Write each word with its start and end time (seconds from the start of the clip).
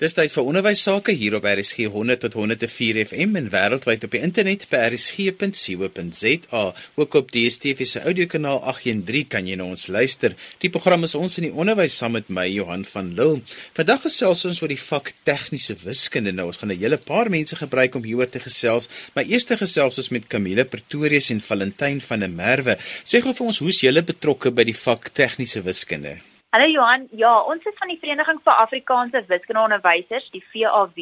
Dis 0.00 0.14
tyd 0.16 0.32
vir 0.32 0.46
onderwys 0.48 0.80
sake 0.86 1.12
hier 1.12 1.34
op 1.36 1.44
RSG 1.44 1.90
100 1.92 2.22
tot 2.22 2.36
104 2.38 3.02
FM 3.02 3.34
en 3.36 3.50
wêreldwyd 3.52 4.06
op 4.06 4.14
die 4.16 4.22
internet 4.24 4.62
by 4.72 4.78
rsg.co.za. 4.94 6.62
Ook 6.96 7.16
op 7.20 7.28
DStv 7.34 7.84
se 7.84 8.00
audiokanaal 8.08 8.62
813 8.72 9.28
kan 9.28 9.50
jy 9.50 9.58
na 9.60 9.66
ons 9.68 9.90
luister. 9.92 10.32
Die 10.64 10.70
program 10.72 11.04
is 11.04 11.12
ons 11.18 11.36
in 11.42 11.50
die 11.50 11.52
onderwys 11.52 11.98
saam 12.00 12.16
met 12.16 12.32
my 12.32 12.46
Johan 12.48 12.86
van 12.88 13.12
Lille. 13.18 13.42
Vandag 13.76 14.00
gesels 14.06 14.46
ons 14.48 14.62
oor 14.64 14.72
die 14.72 14.80
vak 14.80 15.12
tegniese 15.28 15.76
wiskunde. 15.84 16.32
Nou 16.32 16.48
ons 16.48 16.62
gaan 16.64 16.72
'n 16.72 16.80
hele 16.80 16.96
paar 16.96 17.28
mense 17.28 17.60
gebruik 17.60 18.00
om 18.00 18.08
hieroor 18.08 18.32
te 18.32 18.40
gesels. 18.40 18.88
My 19.12 19.28
eerste 19.28 19.60
gesels 19.60 19.98
is 19.98 20.08
met 20.08 20.32
Camille 20.32 20.64
Pretorius 20.64 21.28
en 21.28 21.44
Valentyn 21.44 22.00
van 22.00 22.20
der 22.20 22.32
Merwe. 22.32 22.78
Sê 23.04 23.20
gou 23.20 23.34
vir 23.36 23.46
ons 23.46 23.58
hoe's 23.58 23.84
julle 23.84 24.02
betrokke 24.02 24.50
by 24.50 24.64
die 24.64 24.80
vak 24.80 25.12
tegniese 25.12 25.60
wiskunde? 25.62 26.29
Hallo 26.52 26.66
Johan, 26.66 27.06
ja, 27.14 27.30
ons 27.46 27.62
is 27.62 27.76
van 27.78 27.92
die 27.92 27.98
Vereniging 28.02 28.40
vir 28.42 28.56
Afrikaanse 28.58 29.20
Wiskundeonderwysers, 29.28 30.24
die 30.34 30.40
VAW, 30.50 30.96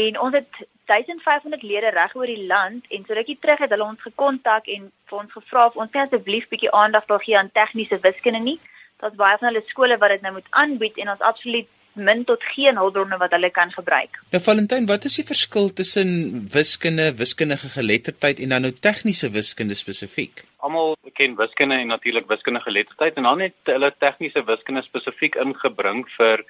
en 0.00 0.18
ons 0.20 0.34
het 0.36 0.58
1500 0.92 1.62
lede 1.64 1.88
reg 1.94 2.12
oor 2.12 2.28
die 2.28 2.44
land 2.50 2.84
en 2.92 3.06
so 3.06 3.16
rukkie 3.16 3.38
terug 3.40 3.62
het 3.64 3.72
hulle 3.72 3.86
ons 3.86 4.04
gekontak 4.04 4.68
en 4.74 4.90
vir 5.08 5.22
ons 5.22 5.32
gevra 5.38 5.62
of 5.70 5.78
ons 5.80 5.96
asseblief 6.02 6.50
bietjie 6.52 6.74
aandag 6.82 7.08
wil 7.08 7.22
gee 7.24 7.38
aan 7.40 7.48
tegniese 7.56 7.96
wiskunde 8.04 8.42
nie. 8.44 8.58
Daar's 9.00 9.16
baie 9.16 9.40
van 9.40 9.48
hulle 9.48 9.64
skole 9.70 9.96
wat 10.04 10.12
dit 10.12 10.28
nou 10.28 10.34
moet 10.36 10.52
aanbied 10.64 11.00
en 11.00 11.14
ons 11.14 11.24
absoluut 11.30 11.72
min 11.98 12.24
tot 12.24 12.42
geen 12.54 12.78
hulpbronne 12.80 13.18
wat 13.20 13.34
hulle 13.36 13.50
kan 13.50 13.72
gebruik. 13.74 14.20
Nou 14.32 14.42
Valentyn, 14.42 14.86
wat 14.86 15.04
is 15.04 15.18
die 15.20 15.26
verskil 15.26 15.72
tussen 15.72 16.46
wiskunde, 16.52 17.12
wiskundige 17.18 17.68
geletterdheid 17.74 18.40
en 18.40 18.54
dan 18.54 18.68
nou 18.68 18.72
tegniese 18.72 19.30
wiskunde 19.34 19.74
spesifiek? 19.74 20.44
almal 20.58 20.96
ken 21.14 21.36
wiskunde 21.38 21.74
en 21.74 21.92
natuurlik 21.92 22.26
wiskundige 22.28 22.64
geletterdheid 22.70 23.14
en 23.14 23.22
dan 23.22 23.40
het 23.40 23.70
hulle 23.70 23.92
tegniese 23.98 24.42
wiskunde 24.44 24.82
spesifiek 24.82 25.38
ingebring 25.38 26.04
vir 26.16 26.42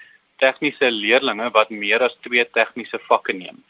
tegniese 0.43 0.91
leerdlinge 0.95 1.51
wat 1.57 1.71
meer 1.71 2.03
as 2.07 2.17
twee 2.25 2.45
tegniese 2.57 3.01
vakke 3.09 3.35
neem. 3.37 3.61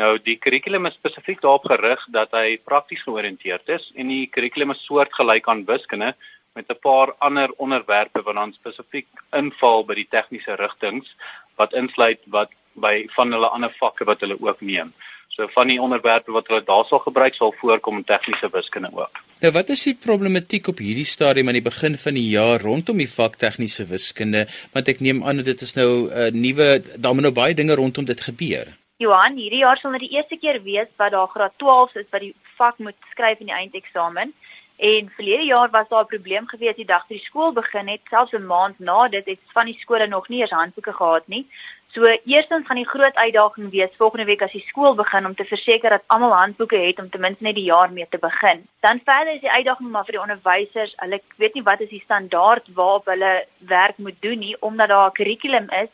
Nou 0.00 0.16
die 0.18 0.34
kurrikulum 0.42 0.88
is 0.90 0.96
spesifiek 0.98 1.42
daarop 1.42 1.68
gerig 1.70 2.02
dat 2.16 2.32
hy 2.34 2.56
prakties 2.70 3.04
georiënteerd 3.06 3.76
is 3.76 3.90
en 3.94 4.10
die 4.10 4.26
kurrikulum 4.34 4.74
is 4.74 4.82
soortgelyk 4.88 5.46
aan 5.50 5.66
wiskunde 5.68 6.14
met 6.54 6.68
'n 6.68 6.78
paar 6.80 7.14
ander 7.18 7.50
onderwerpe 7.56 8.22
wat 8.22 8.34
dan 8.34 8.52
spesifiek 8.52 9.08
inval 9.30 9.84
by 9.84 9.94
die 9.94 10.08
tegniese 10.10 10.54
rigtings 10.54 11.16
wat 11.56 11.72
insluit 11.72 12.20
wat 12.26 12.50
by 12.72 13.06
van 13.16 13.32
hulle 13.32 13.48
ander 13.48 13.74
vakke 13.78 14.04
wat 14.04 14.20
hulle 14.20 14.36
ook 14.40 14.60
neem. 14.60 14.92
So 15.28 15.46
van 15.50 15.66
die 15.66 15.80
onderwerpe 15.80 16.32
wat 16.32 16.46
hulle 16.46 16.64
daarsal 16.64 16.98
gebruik 16.98 17.34
sal 17.34 17.54
voorkom 17.58 17.96
in 17.96 18.04
tegniese 18.04 18.48
wiskunde 18.52 18.90
ook. 18.92 19.18
Nou 19.40 19.52
wat 19.52 19.68
is 19.68 19.82
die 19.82 19.96
problematiek 20.06 20.68
op 20.68 20.78
hierdie 20.78 21.06
stadium 21.06 21.48
aan 21.48 21.58
die 21.58 21.70
begin 21.70 21.98
van 21.98 22.14
die 22.14 22.28
jaar 22.28 22.60
rondom 22.60 22.96
die 22.96 23.10
vak 23.10 23.34
tegniese 23.36 23.86
wiskunde 23.86 24.46
want 24.72 24.88
ek 24.88 25.00
neem 25.00 25.24
aan 25.24 25.42
dit 25.42 25.60
is 25.60 25.74
nou 25.74 25.90
'n 26.06 26.10
uh, 26.10 26.30
nuwe 26.30 26.82
daar 26.98 27.14
moet 27.14 27.22
nou 27.22 27.34
baie 27.34 27.54
dinge 27.54 27.74
rondom 27.74 28.04
dit 28.04 28.20
gebeur. 28.20 28.66
Johan, 28.96 29.36
hierdie 29.36 29.64
jaar 29.66 29.78
sal 29.78 29.90
dit 29.98 30.06
die 30.06 30.16
eerste 30.16 30.36
keer 30.36 30.62
wees 30.62 30.88
wat 30.96 31.10
daar 31.10 31.28
graad 31.28 31.52
12 31.58 31.94
is 31.94 32.10
wat 32.10 32.20
die 32.20 32.34
vak 32.56 32.78
moet 32.78 32.96
skryf 33.10 33.40
in 33.40 33.50
die 33.50 33.54
eindeksamen. 33.54 34.32
En 34.76 35.12
verlede 35.14 35.44
jaar 35.44 35.70
was 35.70 35.88
daar 35.88 36.02
'n 36.02 36.06
probleem 36.06 36.48
gewees 36.48 36.76
die 36.76 36.84
dag 36.84 37.06
toe 37.06 37.16
die 37.16 37.26
skool 37.26 37.52
begin 37.52 37.88
het, 37.88 38.00
selfs 38.10 38.32
'n 38.32 38.46
maand 38.46 38.78
na 38.78 39.08
dit 39.08 39.26
het 39.26 39.38
van 39.52 39.66
die 39.66 39.78
skole 39.78 40.06
nog 40.06 40.28
nie 40.28 40.40
eens 40.40 40.50
handboeke 40.50 40.92
gehad 40.92 41.26
nie. 41.26 41.46
So 41.94 42.02
eerstens 42.24 42.66
gaan 42.66 42.76
die 42.76 42.88
groot 42.88 43.14
uitdaging 43.14 43.70
wees 43.70 43.96
volgende 43.96 44.24
week 44.24 44.42
as 44.42 44.52
die 44.52 44.64
skool 44.66 44.94
begin 44.94 45.26
om 45.26 45.34
te 45.34 45.44
verseker 45.44 45.90
dat 45.90 46.02
almal 46.06 46.34
handboeke 46.34 46.76
het 46.76 46.98
om 46.98 47.10
ten 47.10 47.20
minste 47.20 47.42
net 47.42 47.54
die 47.54 47.64
jaar 47.64 47.92
mee 47.92 48.06
te 48.10 48.18
begin. 48.18 48.66
Dan 48.80 49.00
verder 49.04 49.34
is 49.34 49.40
die 49.40 49.50
uitdaging 49.50 49.90
maar 49.90 50.04
vir 50.04 50.12
die 50.12 50.20
onderwysers, 50.20 50.94
hulle 50.96 51.20
weet 51.36 51.54
nie 51.54 51.62
wat 51.62 51.80
is 51.80 51.88
die 51.88 52.02
standaard 52.04 52.66
waarop 52.74 53.06
hulle 53.06 53.46
werk 53.58 53.98
moet 53.98 54.18
doen 54.20 54.38
nie 54.38 54.56
omdat 54.60 54.88
daar 54.88 55.08
'n 55.08 55.12
kurrikulum 55.12 55.70
is 55.70 55.88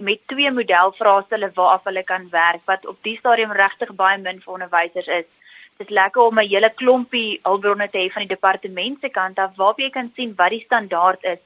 met 0.00 0.20
twee 0.26 0.50
modelvraestelle 0.50 1.50
waarop 1.54 1.84
hulle 1.84 2.04
kan 2.04 2.28
werk 2.30 2.60
wat 2.64 2.86
op 2.86 2.98
die 3.02 3.16
stadium 3.16 3.52
regtig 3.52 3.94
baie 3.94 4.18
min 4.18 4.40
vir 4.40 4.52
onderwysers 4.52 5.06
is. 5.06 5.24
Dit 5.78 5.88
is 5.88 5.94
lekker 5.94 6.22
om 6.22 6.38
'n 6.38 6.48
hele 6.48 6.70
klompie 6.74 7.40
hulpbronne 7.42 7.88
te 7.90 7.98
hê 7.98 8.12
van 8.12 8.26
die 8.26 8.34
departement 8.36 9.00
se 9.00 9.08
kant 9.08 9.38
af 9.38 9.56
waarop 9.56 9.78
jy 9.78 9.90
kan 9.90 10.12
sien 10.16 10.34
wat 10.36 10.50
die 10.50 10.64
standaard 10.64 11.22
is 11.22 11.38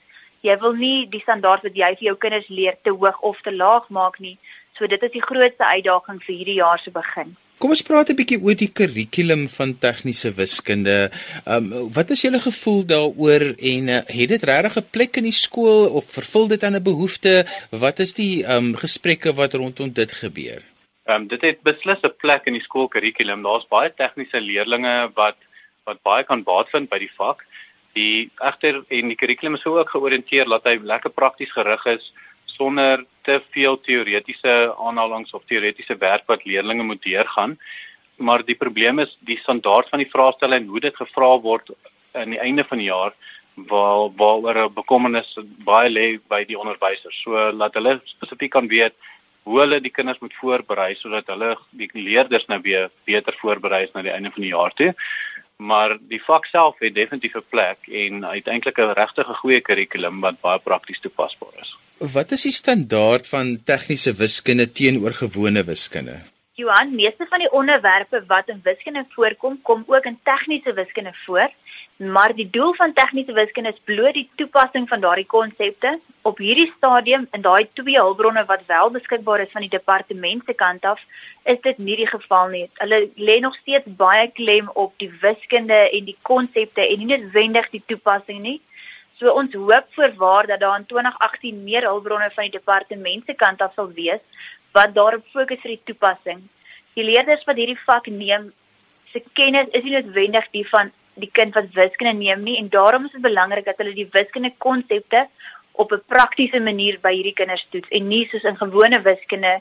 jy 0.47 0.57
wil 0.63 0.75
nie 0.79 1.07
die 1.11 1.23
standaard 1.23 1.63
wat 1.67 1.79
jy 1.79 1.93
vir 2.01 2.09
jou 2.11 2.17
kinders 2.25 2.49
leer 2.51 2.79
te 2.83 2.95
hoog 2.95 3.21
of 3.31 3.39
te 3.47 3.55
laag 3.55 3.87
maak 3.95 4.19
nie. 4.23 4.37
So 4.79 4.89
dit 4.91 5.03
is 5.07 5.15
die 5.15 5.23
grootste 5.23 5.69
uitdaging 5.69 6.19
vir 6.25 6.35
hierdie 6.35 6.59
jaar 6.59 6.81
se 6.83 6.91
begin. 6.95 7.37
Kom 7.63 7.71
ons 7.71 7.85
praat 7.87 8.11
'n 8.11 8.19
bietjie 8.19 8.41
oor 8.43 8.57
die 8.59 8.73
kurrikulum 8.79 9.47
van 9.49 9.79
tegniese 9.79 10.33
wiskunde. 10.35 11.11
Ehm 11.47 11.73
um, 11.73 11.93
wat 11.95 12.11
is 12.11 12.23
julle 12.23 12.41
gevoel 12.41 12.83
daaroor 12.95 13.45
en 13.55 13.89
uh, 13.89 14.01
het 14.19 14.29
dit 14.35 14.43
regtig 14.43 14.77
'n 14.79 14.91
plek 14.91 15.17
in 15.17 15.31
die 15.31 15.41
skool 15.47 15.87
of 15.99 16.11
vervul 16.11 16.49
dit 16.49 16.65
aan 16.65 16.75
'n 16.75 16.83
behoefte? 16.83 17.47
Wat 17.71 17.99
is 17.99 18.13
die 18.15 18.43
ehm 18.43 18.57
um, 18.57 18.75
gesprekke 18.75 19.33
wat 19.35 19.55
rondom 19.55 19.93
dit 19.93 20.13
gebeur? 20.13 20.72
Ehm 21.13 21.23
um, 21.23 21.29
dit 21.29 21.43
het 21.45 21.59
beslis 21.63 22.01
'n 22.03 22.17
plek 22.25 22.47
in 22.49 22.55
die 22.57 22.63
skoolkurrikulum. 22.63 23.43
Daar's 23.43 23.69
baie 23.69 23.91
tegniese 23.95 24.41
leerdlinge 24.41 25.11
wat 25.15 25.37
wat 25.85 25.99
baie 26.03 26.25
kan 26.25 26.43
baat 26.43 26.69
vind 26.71 26.89
by 26.89 26.99
die 26.99 27.13
vak. 27.17 27.45
Die 27.93 28.31
egter 28.39 28.85
en 28.89 29.09
die 29.09 29.19
kurrikulum 29.21 29.55
is 29.55 29.67
ook 29.67 29.91
georiënteer 29.91 30.49
dat 30.49 30.65
hy 30.65 30.79
lekker 30.81 31.11
prakties 31.11 31.53
gerig 31.53 31.85
is 31.87 32.13
sonder 32.47 33.05
te 33.23 33.43
veel 33.51 33.81
teoretiese 33.81 34.75
aanhalinge 34.79 35.33
of 35.33 35.45
teoretiese 35.47 35.97
werk 35.99 36.25
wat 36.27 36.45
leerders 36.45 36.83
moet 36.83 37.03
deurgaan. 37.03 37.59
Maar 38.17 38.45
die 38.45 38.57
probleem 38.65 38.99
is 38.99 39.17
die 39.21 39.39
standaard 39.39 39.89
van 39.89 39.99
die 39.99 40.11
vraestelle 40.15 40.57
en 40.57 40.67
hoe 40.67 40.81
dit 40.81 40.97
gevra 40.97 41.39
word 41.41 41.71
aan 42.13 42.31
die 42.31 42.41
einde 42.41 42.65
van 42.65 42.79
die 42.79 42.89
jaar 42.89 43.13
waar 43.55 44.09
waaroor 44.17 44.65
'n 44.65 44.75
bekommernis 44.75 45.39
baie 45.65 45.91
lê 45.91 46.21
by 46.29 46.45
die 46.45 46.59
onderwysers. 46.59 47.23
So 47.23 47.53
laat 47.53 47.75
hulle 47.75 48.01
spesifiek 48.05 48.51
kan 48.51 48.69
weet 48.69 48.95
hoe 49.43 49.61
hulle 49.61 49.81
die 49.81 49.91
kinders 49.91 50.21
moet 50.21 50.35
voorberei 50.41 50.95
sodat 50.95 51.27
hulle 51.27 51.57
die 51.71 51.91
leerders 51.93 52.47
nou 52.47 52.61
weer 52.63 52.91
beter 53.05 53.37
voorberei 53.41 53.85
is 53.85 53.95
na 53.95 54.03
die 54.03 54.15
einde 54.15 54.31
van 54.31 54.43
die 54.43 54.55
jaar 54.55 54.75
toe 54.75 54.95
maar 55.63 55.95
die 56.11 56.21
vak 56.27 56.49
self 56.51 56.81
het 56.83 56.95
definitief 56.95 57.37
'n 57.39 57.51
plek 57.55 57.79
en 58.05 58.25
uiteindelik 58.25 58.79
'n 58.79 58.99
regtig 59.03 59.27
goeie 59.43 59.61
kurrikulum 59.61 60.21
wat 60.21 60.41
baie 60.41 60.59
prakties 60.59 61.01
toepasbaar 61.01 61.55
is. 61.63 61.77
Wat 61.99 62.33
is 62.33 62.43
die 62.43 62.53
standaard 62.53 63.27
van 63.27 63.63
tegniese 63.65 64.13
wiskunde 64.15 64.73
teenoor 64.73 65.15
gewone 65.15 65.65
wiskunde? 65.65 66.32
Johan, 66.63 66.95
meeste 66.95 67.27
van 67.29 67.43
die 67.43 67.51
onderwerpe 67.51 68.23
wat 68.27 68.49
in 68.49 68.61
wiskunde 68.63 69.05
voorkom, 69.15 69.59
kom 69.63 69.85
ook 69.87 70.05
in 70.11 70.19
tegniese 70.23 70.73
wiskunde 70.73 71.15
voor 71.25 71.51
maar 71.97 72.35
die 72.35 72.51
doel 72.51 72.75
van 72.75 72.93
tegniese 72.93 73.33
wiskunde 73.33 73.69
is 73.69 73.81
bloot 73.85 74.15
die 74.15 74.31
toepassing 74.35 74.89
van 74.89 75.01
daardie 75.01 75.27
konsepte 75.27 75.99
op 76.23 76.39
hierdie 76.39 76.73
stadium 76.77 77.27
in 77.31 77.43
daai 77.43 77.69
twee 77.73 77.99
hulpbronne 77.99 78.45
wat 78.45 78.65
wel 78.67 78.91
beskikbaar 78.91 79.41
is 79.41 79.53
van 79.53 79.61
die 79.61 79.71
departement 79.71 80.43
se 80.47 80.55
kant 80.55 80.85
af 80.85 81.01
is 81.45 81.61
dit 81.61 81.79
nie 81.79 81.97
die 81.97 82.07
geval 82.07 82.49
nie. 82.49 82.65
Hulle 82.75 83.01
lê 83.17 83.39
nog 83.41 83.55
steeds 83.61 83.87
baie 83.97 84.31
klem 84.31 84.71
op 84.75 84.93
die 84.97 85.11
wiskunde 85.21 85.79
en 85.91 86.05
die 86.05 86.17
konsepte 86.23 86.87
en 86.89 86.99
nie 86.99 87.11
noodwendig 87.13 87.71
die 87.71 87.83
toepassing 87.87 88.41
nie. 88.43 88.61
So 89.19 89.31
ons 89.31 89.55
hoop 89.55 89.87
voorwaar 89.95 90.47
dat 90.47 90.61
daar 90.61 90.79
in 90.79 90.87
2018 90.87 91.63
meer 91.63 91.87
hulpbronne 91.87 92.31
van 92.35 92.49
die 92.49 92.59
departement 92.59 93.27
se 93.27 93.35
kant 93.35 93.63
af 93.63 93.75
sal 93.77 93.93
wees 93.95 94.23
wat 94.73 94.95
daarop 94.95 95.25
fokus 95.33 95.61
vir 95.63 95.77
die 95.77 95.85
toepassing. 95.91 96.43
Die 96.97 97.05
leerders 97.05 97.45
wat 97.49 97.57
hierdie 97.57 97.79
vak 97.87 98.07
neem 98.07 98.53
se 99.13 99.23
kennis 99.39 99.69
is 99.77 99.85
nie 99.85 99.97
noodwendig 99.97 100.49
die 100.57 100.67
van 100.69 100.93
die 101.21 101.31
kind 101.39 101.55
wat 101.55 101.73
wiskunde 101.77 102.15
neem 102.17 102.45
nie 102.47 102.57
en 102.59 102.71
daarom 102.73 103.05
is 103.07 103.13
dit 103.17 103.25
belangrik 103.25 103.67
dat 103.69 103.81
hulle 103.83 103.93
die 103.97 104.09
wiskunde 104.13 104.53
konsepte 104.65 105.27
op 105.73 105.93
'n 105.93 106.03
praktiese 106.07 106.61
manier 106.61 106.99
by 107.01 107.13
hierdie 107.13 107.37
kinders 107.41 107.67
toets 107.71 107.89
en 107.89 108.09
nie 108.09 108.27
soos 108.29 108.49
in 108.51 108.57
gewone 108.57 109.03
wiskunde 109.03 109.61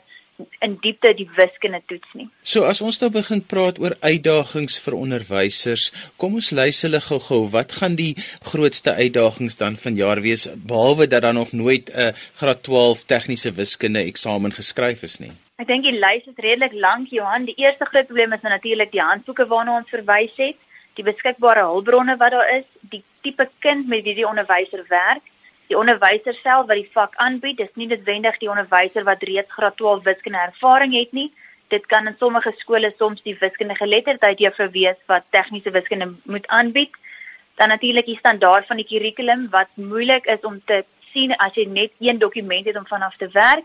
in 0.64 0.76
diepte 0.82 1.12
die 1.18 1.28
wiskunde 1.36 1.80
toets 1.86 2.14
nie. 2.18 2.28
So 2.42 2.64
as 2.68 2.80
ons 2.84 2.98
nou 3.02 3.10
begin 3.14 3.42
praat 3.46 3.78
oor 3.82 3.94
uitdagings 4.00 4.78
vir 4.84 4.96
onderwysers, 4.98 5.90
kom 6.16 6.38
ons 6.40 6.50
lys 6.56 6.82
hulle 6.86 7.00
gou-gou. 7.04 7.44
Wat 7.52 7.76
gaan 7.80 7.96
die 7.98 8.14
grootste 8.50 8.96
uitdagings 8.98 9.58
dan 9.60 9.76
vanjaar 9.76 10.22
wees 10.24 10.48
behalwe 10.56 11.06
dat 11.06 11.22
daar 11.26 11.36
nog 11.38 11.52
nooit 11.52 11.90
'n 11.94 12.12
graad 12.40 12.62
12 12.62 13.04
tegniese 13.04 13.52
wiskunde 13.52 14.00
eksamen 14.00 14.52
geskryf 14.52 15.02
is 15.02 15.18
nie? 15.18 15.32
Ek 15.58 15.68
dink 15.68 15.84
die 15.84 15.98
lys 15.98 16.26
is 16.26 16.36
redelik 16.36 16.72
lank, 16.72 17.08
Johan. 17.10 17.44
Die 17.44 17.58
eerste 17.58 17.84
groot 17.84 18.06
probleem 18.06 18.32
is 18.32 18.42
nou 18.42 18.52
natuurlik 18.52 18.92
die 18.92 19.00
handboeke 19.00 19.46
waarna 19.46 19.76
ons 19.76 19.90
verwys 19.90 20.34
het 20.36 20.56
die 20.98 21.04
beskikbare 21.06 21.64
hulpbronne 21.68 22.16
wat 22.20 22.34
daar 22.34 22.48
is, 22.58 22.66
die 22.80 23.02
tipe 23.24 23.48
kind 23.64 23.88
met 23.88 24.04
wie 24.04 24.16
die 24.18 24.28
onderwyser 24.28 24.84
werk, 24.88 25.24
die 25.72 25.78
onderwyser 25.78 26.36
self 26.42 26.68
wat 26.68 26.78
die 26.78 26.90
vak 26.92 27.14
aanbied, 27.24 27.56
dis 27.60 27.72
nie 27.80 27.88
noodwendig 27.88 28.36
die 28.42 28.50
onderwyser 28.52 29.06
wat 29.08 29.24
reeds 29.28 29.52
graad 29.56 29.78
12 29.80 30.04
wiskunde 30.08 30.42
ervaring 30.44 30.92
het 30.96 31.12
nie. 31.16 31.30
Dit 31.72 31.86
kan 31.88 32.06
in 32.10 32.16
sommige 32.20 32.52
skole 32.60 32.92
soms 32.98 33.22
die 33.24 33.36
wiskundige 33.40 33.84
geletterdheid 33.86 34.42
juffrou 34.44 34.68
wees 34.74 34.98
wat 35.08 35.24
tegniese 35.32 35.72
wiskunde 35.72 36.12
moet 36.28 36.46
aanbied. 36.46 36.92
Dan 37.56 37.72
natuurlik 37.72 38.06
die 38.06 38.18
standaard 38.18 38.68
van 38.68 38.80
die 38.80 38.88
kurrikulum 38.88 39.48
wat 39.50 39.72
moeilik 39.74 40.28
is 40.36 40.44
om 40.44 40.60
te 40.66 40.82
sien 41.12 41.32
as 41.36 41.56
jy 41.56 41.66
net 41.68 41.92
een 42.00 42.20
dokument 42.20 42.68
het 42.68 42.76
om 42.76 42.88
vanaf 42.88 43.16
te 43.16 43.28
werk. 43.32 43.64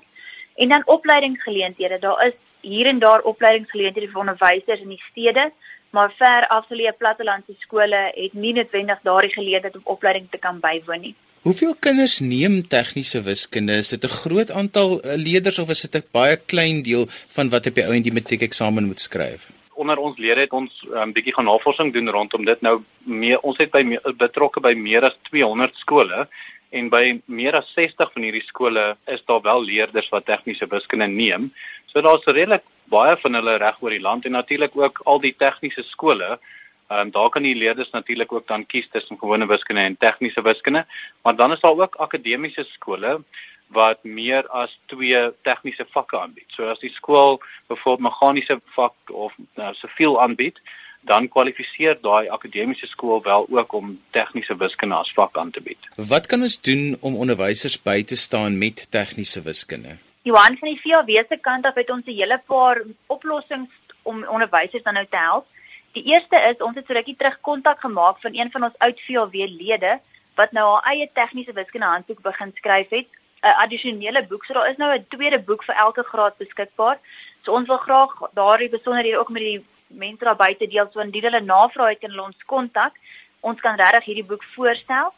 En 0.55 0.69
dan 0.69 0.87
opleidingsgeleenthede. 0.87 1.99
Daar 1.99 2.25
is 2.27 2.39
hier 2.61 2.87
en 2.87 2.99
daar 2.99 3.21
opleidingsgeleenthede 3.21 4.11
vir 4.11 4.23
onderwysers 4.23 4.83
in 4.83 4.95
die 4.95 5.03
stede 5.11 5.51
maar 5.95 6.11
ver 6.17 6.47
afgeleë 6.51 6.91
plattelandse 6.99 7.55
skole 7.59 7.99
het 8.13 8.33
nie 8.33 8.51
noodwendig 8.53 8.99
daardie 9.07 9.31
geleentheid 9.33 9.75
om 9.75 9.93
opleiding 9.95 10.27
te 10.29 10.37
kan 10.37 10.59
bywoon 10.59 10.99
nie. 11.01 11.15
Hoeveel 11.47 11.77
kinders 11.79 12.17
neem 12.19 12.57
tegniese 12.67 13.21
wiskunde? 13.23 13.77
Is 13.79 13.89
dit 13.93 14.03
'n 14.03 14.15
groot 14.21 14.49
aantal 14.51 14.99
eh, 14.99 15.15
leerders 15.15 15.59
of 15.59 15.69
is 15.69 15.81
dit 15.81 15.95
'n 15.95 16.07
baie 16.11 16.35
klein 16.35 16.83
deel 16.83 17.05
van 17.35 17.49
wat 17.49 17.67
op 17.67 17.75
die 17.75 17.85
ou 17.85 17.93
en 17.95 18.01
die 18.01 18.11
matriekeksamen 18.11 18.87
moet 18.87 18.99
skryf? 18.99 19.41
Onder 19.73 19.97
ons 19.97 20.17
lede 20.17 20.41
het 20.41 20.51
ons 20.51 20.71
'n 20.83 20.97
um, 20.97 21.13
bietjie 21.13 21.33
gaan 21.33 21.45
navorsing 21.45 21.93
doen 21.93 22.09
rondom 22.09 22.45
dit. 22.45 22.61
Nou 22.61 22.83
meer 23.03 23.39
ons 23.39 23.57
het 23.57 23.71
by 23.71 23.99
betrokke 24.17 24.59
by 24.59 24.73
meer 24.73 25.03
as 25.03 25.15
200 25.31 25.75
skole 25.75 26.27
en 26.69 26.89
by 26.89 27.21
meer 27.25 27.55
as 27.55 27.73
60 27.75 28.11
van 28.13 28.23
hierdie 28.23 28.47
skole 28.47 28.97
is 29.05 29.23
daar 29.25 29.41
wel 29.41 29.63
leerders 29.63 30.09
wat 30.09 30.25
tegniese 30.25 30.67
wiskunde 30.67 31.07
neem. 31.07 31.53
So 31.85 32.01
daar's 32.01 32.25
redelik 32.25 32.63
baie 32.83 33.15
van 33.17 33.33
hulle 33.33 33.57
reg 33.57 33.75
oor 33.79 33.89
die 33.89 34.07
land 34.09 34.25
en 34.25 34.31
natuurlik 34.31 34.75
ook 34.75 34.99
al 35.05 35.19
die 35.19 35.35
tegniese 35.37 35.83
skole. 35.83 36.39
Ehm 36.87 36.99
um, 36.99 37.11
daar 37.11 37.29
kan 37.29 37.43
die 37.43 37.55
leerders 37.55 37.89
natuurlik 37.89 38.31
ook 38.31 38.47
dan 38.47 38.65
kies 38.65 38.87
tussen 38.91 39.17
gewone 39.19 39.47
wiskunde 39.47 39.81
en 39.81 39.97
tegniese 39.97 40.41
wiskunde, 40.41 40.85
maar 41.21 41.35
dan 41.35 41.51
is 41.51 41.59
daar 41.59 41.71
ook 41.77 41.95
akademiese 41.95 42.63
skole 42.63 43.23
wat 43.67 44.03
meer 44.03 44.47
as 44.47 44.79
twee 44.85 45.31
tegniese 45.41 45.85
vakke 45.91 46.19
aanbied. 46.19 46.47
So 46.47 46.69
as 46.71 46.79
die 46.79 46.91
skool 46.91 47.41
byvoorbeeld 47.67 48.09
meganiese 48.09 48.61
vak 48.75 48.95
of 49.11 49.33
nou 49.55 49.73
siviel 49.73 50.21
aanbied, 50.21 50.61
dan 51.01 51.27
kwalifiseer 51.27 51.97
daai 52.01 52.29
akademiese 52.29 52.87
skool 52.87 53.21
wel 53.23 53.47
ook 53.49 53.73
om 53.73 53.99
tegniese 54.15 54.55
wiskunde 54.57 54.95
as 54.95 55.11
vak 55.15 55.37
aan 55.37 55.51
te 55.51 55.61
bied. 55.61 55.89
Wat 55.95 56.25
kan 56.25 56.41
ons 56.41 56.61
doen 56.61 56.97
om 57.01 57.15
onderwysers 57.15 57.81
by 57.81 58.03
te 58.03 58.15
staan 58.15 58.57
met 58.57 58.87
tegniese 58.91 59.41
wiskunde? 59.41 59.97
Johan 60.27 60.57
van 60.59 60.71
die 60.71 60.79
VAW 60.83 61.11
se 61.27 61.37
kant 61.41 61.65
af 61.65 61.75
het 61.75 61.89
ons 61.89 62.05
'n 62.05 62.15
hele 62.15 62.41
paar 62.45 62.81
oplossings 63.07 63.71
om 64.01 64.23
onderwysers 64.23 64.83
dan 64.83 64.93
nou 64.93 65.05
te 65.09 65.17
help. 65.17 65.45
Die 65.97 66.13
eerste 66.13 66.37
is 66.45 66.59
ons 66.61 66.75
het 66.77 66.85
so 66.85 66.93
rukkie 66.93 67.15
terug 67.17 67.39
kontak 67.41 67.79
gemaak 67.81 68.19
van 68.21 68.35
een 68.37 68.51
van 68.53 68.67
ons 68.67 68.81
oud 68.85 68.99
VAW 69.05 69.37
lede 69.49 69.95
wat 70.37 70.51
nou 70.53 70.65
haar 70.69 70.91
eie 70.91 71.07
tegniese 71.19 71.55
wiskunde 71.57 71.87
handboek 71.89 72.19
begin 72.27 72.51
skryf 72.59 72.91
het, 72.93 73.07
'n 73.41 73.55
addisionele 73.63 74.21
boek. 74.29 74.45
So 74.45 74.53
daar 74.53 74.69
is 74.69 74.77
nou 74.77 74.91
'n 74.93 75.07
tweede 75.09 75.39
boek 75.39 75.63
vir 75.63 75.75
elke 75.75 76.03
graad 76.03 76.37
beskikbaar. 76.37 76.99
So 77.43 77.53
ons 77.53 77.67
wil 77.67 77.77
graag 77.77 78.13
daardie 78.33 78.69
besonderhede 78.69 79.17
ook 79.17 79.29
met 79.29 79.41
die 79.41 79.65
mense 79.87 80.23
daar 80.25 80.35
buite 80.35 80.67
deel 80.67 80.87
so 80.91 80.99
indien 80.99 81.23
hulle 81.23 81.41
navrae 81.41 81.89
het 81.89 81.99
kan 81.99 82.09
hulle 82.09 82.29
ons 82.29 82.45
kontak. 82.45 82.93
Ons 83.39 83.59
kan 83.59 83.75
regtig 83.75 84.05
hierdie 84.05 84.29
boek 84.31 84.43
voorstel. 84.43 85.13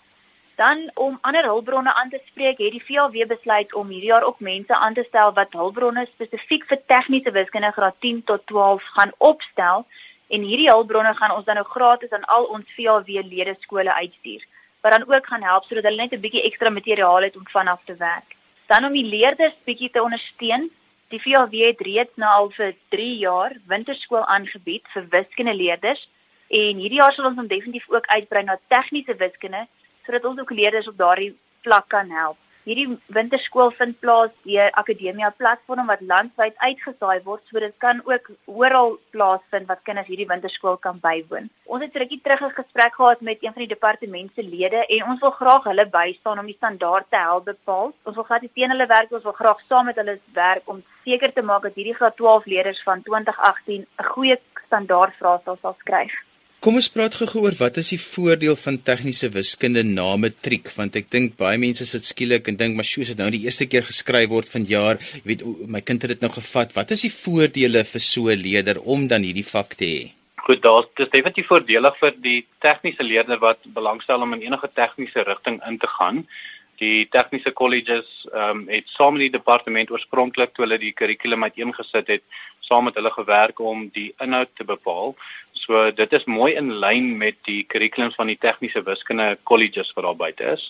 Dan 0.56 0.92
om 0.94 1.18
ander 1.22 1.44
hulpbronne 1.44 1.94
aan 1.94 2.10
te 2.10 2.22
spreek, 2.26 2.58
het 2.58 2.72
die 2.72 2.86
VLW 2.88 3.28
besluit 3.28 3.74
om 3.74 3.88
hierdie 3.88 4.12
jaar 4.14 4.24
ook 4.24 4.40
mense 4.40 4.76
aan 4.76 4.94
te 4.94 5.04
stel 5.08 5.34
wat 5.34 5.54
hulpbronne 5.54 6.08
spesifiek 6.14 6.66
vir 6.66 6.82
tegniese 6.86 7.32
wiskunde 7.32 7.72
graad 7.72 7.96
10 8.00 8.24
tot 8.24 8.46
12 8.46 8.84
gaan 8.84 9.12
opstel 9.18 9.86
en 10.30 10.46
hierdie 10.46 10.70
hulpbronne 10.70 11.14
gaan 11.18 11.36
ons 11.36 11.46
dan 11.46 11.58
nou 11.60 11.66
gratis 11.66 12.12
aan 12.16 12.26
al 12.36 12.46
ons 12.56 12.74
VLW 12.76 13.24
lede 13.30 13.56
skole 13.66 13.94
uitstuur 13.94 14.46
wat 14.82 14.92
dan 14.96 15.08
ook 15.08 15.26
gaan 15.28 15.44
help 15.44 15.66
sodat 15.68 15.88
hulle 15.90 16.02
net 16.02 16.14
'n 16.14 16.22
bietjie 16.26 16.44
ekstra 16.50 16.70
materiaal 16.70 17.22
het 17.28 17.36
om 17.38 17.48
vanaf 17.48 17.82
te 17.86 17.96
werk. 17.96 18.36
Dan 18.68 18.86
om 18.86 18.94
die 18.94 19.06
leerders 19.06 19.58
bietjie 19.66 19.90
te 19.90 20.04
ondersteun, 20.04 20.70
die 21.10 21.22
VLW 21.22 21.66
het 21.72 21.82
reeds 21.82 22.16
nou 22.16 22.32
al 22.32 22.50
vir 22.50 22.76
3 22.90 23.18
jaar 23.18 23.56
winterskool 23.68 24.26
aangebied 24.26 24.86
vir 24.94 25.08
wiskunde 25.10 25.54
leerders 25.54 26.10
en 26.48 26.78
hierdie 26.78 27.02
jaar 27.02 27.14
sal 27.14 27.26
ons 27.26 27.38
hom 27.38 27.48
definitief 27.48 27.90
ook 27.90 28.08
uitbrei 28.08 28.44
na 28.44 28.60
tegniese 28.68 29.16
wiskunde 29.16 29.68
sodat 30.06 30.26
ons 30.26 30.40
ook 30.40 30.52
leerders 30.52 30.88
op 30.88 30.98
daardie 30.98 31.34
vlak 31.62 31.90
kan 31.90 32.10
help. 32.10 32.38
Hierdie 32.70 33.00
winterskool 33.16 33.72
vind 33.80 33.96
plaas 33.98 34.34
deur 34.46 34.68
Akademia 34.78 35.32
platform 35.42 35.88
wat 35.90 36.04
landwyd 36.12 36.60
uitgesaai 36.62 37.24
word, 37.26 37.42
so 37.50 37.64
dit 37.64 37.74
kan 37.82 38.04
ook 38.06 38.30
oral 38.46 38.94
plaasvind 39.16 39.66
wat 39.72 39.82
kinders 39.88 40.12
hierdie 40.12 40.28
winterskool 40.30 40.78
kan 40.84 41.00
bywoon. 41.02 41.50
Ons 41.66 41.88
het 41.88 41.98
rukkie 41.98 42.20
terug 42.22 42.44
'n 42.46 42.60
gesprek 42.60 42.94
gehad 43.00 43.26
met 43.30 43.42
een 43.42 43.56
van 43.58 43.66
die 43.66 43.74
departementselede 43.74 44.86
en 44.86 45.10
ons 45.10 45.26
wil 45.26 45.34
graag 45.40 45.64
hulle 45.64 45.88
bystaan 45.98 46.40
om 46.40 46.46
die 46.46 46.60
standaard 46.62 47.10
te 47.10 47.18
help 47.18 47.46
bepaal. 47.46 47.92
Ons 48.04 48.16
wil 48.16 48.40
nie 48.42 48.54
teen 48.54 48.70
hulle 48.70 48.88
werk, 48.88 49.12
ons 49.12 49.24
wil 49.24 49.40
graag 49.42 49.60
saam 49.68 49.86
met 49.86 49.96
hulle 49.96 50.20
werk 50.34 50.70
om 50.70 50.84
seker 51.04 51.34
te 51.34 51.42
maak 51.42 51.64
dat 51.64 51.76
hierdie 51.76 51.98
graad 51.98 52.16
12 52.16 52.46
leerders 52.46 52.84
van 52.84 53.02
2018 53.02 53.82
'n 53.82 54.04
goeie 54.14 54.38
standaard 54.66 55.14
vraestel 55.18 55.58
sal 55.62 55.76
skryf. 55.80 56.29
Kom 56.60 56.76
ons 56.76 56.90
praat 56.92 57.14
gou 57.16 57.46
oor 57.46 57.56
wat 57.56 57.78
is 57.80 57.94
die 57.94 57.98
voordeel 58.04 58.58
van 58.60 58.78
tegniese 58.84 59.30
wiskunde 59.32 59.80
na 59.88 60.10
matriek 60.20 60.68
want 60.76 60.98
ek 61.00 61.06
dink 61.16 61.38
baie 61.40 61.56
mense 61.62 61.86
sit 61.88 62.04
skielik 62.04 62.50
en 62.52 62.58
dink 62.60 62.76
maar 62.76 62.88
sjoe, 62.90 63.06
dit 63.08 63.22
nou 63.22 63.30
die 63.32 63.46
eerste 63.46 63.64
keer 63.72 63.86
geskryf 63.88 64.28
word 64.34 64.52
vanjaar, 64.52 65.00
jy 65.00 65.22
weet 65.30 65.46
my 65.72 65.80
kind 65.80 66.04
het 66.04 66.12
dit 66.18 66.26
nou 66.26 66.32
gevat. 66.34 66.76
Wat 66.76 66.92
is 66.92 67.06
die 67.06 67.14
voordele 67.16 67.86
vir 67.94 68.04
so 68.04 68.28
'n 68.28 68.44
leerder 68.44 68.82
om 68.84 69.08
dan 69.08 69.24
hierdie 69.24 69.48
vak 69.48 69.78
te 69.80 69.88
hê? 69.88 70.04
Goed, 70.44 70.60
daar's 70.62 70.92
dis 71.00 71.14
definitief 71.16 71.48
voordelig 71.48 71.96
vir 72.04 72.14
die 72.28 72.46
tegniese 72.60 73.08
leerder 73.08 73.40
wat 73.40 73.64
belangstel 73.64 74.22
om 74.22 74.34
in 74.34 74.44
enige 74.52 74.68
tegniese 74.76 75.24
rigting 75.24 75.62
in 75.64 75.80
te 75.80 75.88
gaan. 75.88 76.26
Die 76.84 77.08
tegniese 77.08 77.54
colleges 77.54 78.10
ehm 78.34 78.68
um, 78.68 78.68
het 78.68 78.92
met 79.00 79.20
die 79.20 79.38
departement 79.40 79.92
oorspronklik 79.92 80.52
toe 80.54 80.66
hulle 80.66 80.78
die 80.78 80.92
kurrikulum 80.92 81.44
uiteengesit 81.44 82.08
het, 82.08 82.24
saam 82.70 82.88
met 82.88 82.96
hulle 83.00 83.12
gewerk 83.16 83.60
om 83.60 83.88
die 83.98 84.14
inhoud 84.24 84.52
te 84.56 84.66
bepaal. 84.68 85.16
So 85.66 85.90
dit 85.92 86.14
is 86.14 86.30
mooi 86.30 86.54
in 86.56 86.72
lyn 86.84 87.12
met 87.18 87.42
die 87.50 87.64
kurrikulums 87.72 88.16
van 88.20 88.32
die 88.32 88.40
tegniese 88.40 88.86
wiskunde 88.86 89.34
colleges 89.50 89.92
wat 89.98 90.08
daar 90.08 90.22
buite 90.24 90.54
is. 90.56 90.70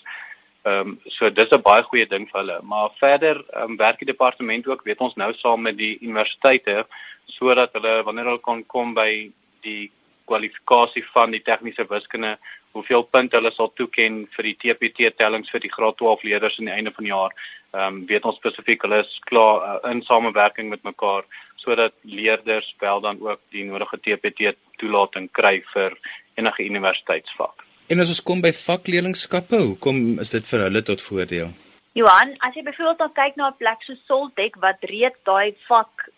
Ehm 0.68 0.88
um, 0.88 0.98
so 1.08 1.30
dis 1.30 1.52
'n 1.56 1.62
baie 1.62 1.82
goeie 1.82 2.06
ding 2.06 2.28
vir 2.30 2.40
hulle. 2.40 2.58
Maar 2.62 2.90
verder 2.98 3.44
um, 3.62 3.76
werk 3.76 3.98
die 3.98 4.12
departement 4.12 4.66
ook, 4.66 4.84
weet 4.84 5.00
ons 5.00 5.14
nou 5.14 5.32
saam 5.34 5.62
met 5.62 5.76
die 5.78 5.98
universiteite 6.02 6.86
sodat 7.26 7.72
hulle 7.72 8.02
wanneer 8.02 8.24
hulle 8.24 8.42
kan 8.44 8.66
kom 8.66 8.94
by 8.94 9.30
die 9.62 9.90
kwalifikasie 10.26 11.04
van 11.14 11.30
die 11.30 11.42
tegniese 11.42 11.86
wiskunde 11.88 12.36
hoeveel 12.72 13.02
punte 13.02 13.36
hulle 13.36 13.52
sal 13.52 13.72
toeken 13.74 14.26
vir 14.34 14.48
die 14.48 14.56
TPT 14.62 15.10
tellings 15.16 15.50
vir 15.50 15.60
die 15.64 15.72
graad 15.72 15.96
12 15.96 16.22
leerders 16.28 16.58
aan 16.58 16.70
die 16.70 16.76
einde 16.76 16.92
van 16.92 17.04
die 17.04 17.14
jaar. 17.14 17.32
Ehm 17.72 17.86
um, 17.86 18.06
weet 18.06 18.24
ons 18.24 18.36
spesifiek 18.36 18.82
hulle 18.82 19.00
is 19.04 19.18
klaar 19.30 19.64
uh, 19.64 19.90
in 19.90 20.02
samewerking 20.02 20.68
met 20.68 20.82
mekaar 20.82 21.24
sodat 21.62 21.94
leerders 22.02 22.74
wel 22.80 23.00
dan 23.00 23.20
ook 23.20 23.40
die 23.54 23.64
nodige 23.64 23.98
TPT 24.00 24.54
toelating 24.80 25.28
kry 25.32 25.60
vir 25.74 25.96
enige 26.34 26.64
universiteitsvak. 26.64 27.66
En 27.90 28.00
as 28.00 28.12
ons 28.12 28.22
kom 28.22 28.40
by 28.40 28.52
vakleerlingskappe, 28.54 29.58
hoekom 29.58 30.20
is 30.22 30.30
dit 30.30 30.46
vir 30.46 30.66
hulle 30.66 30.82
tot 30.86 31.02
voordeel? 31.02 31.50
Johan, 31.98 32.36
as 32.46 32.54
jy 32.54 32.62
byvoorbeeld 32.62 33.00
dan 33.02 33.14
kyk 33.16 33.36
na 33.36 33.48
'n 33.50 33.58
plek 33.58 33.82
so 33.82 33.94
Soltech 34.06 34.56
wat 34.62 34.78
reeds 34.92 35.18
daai 35.26 35.56
vak 35.68 36.08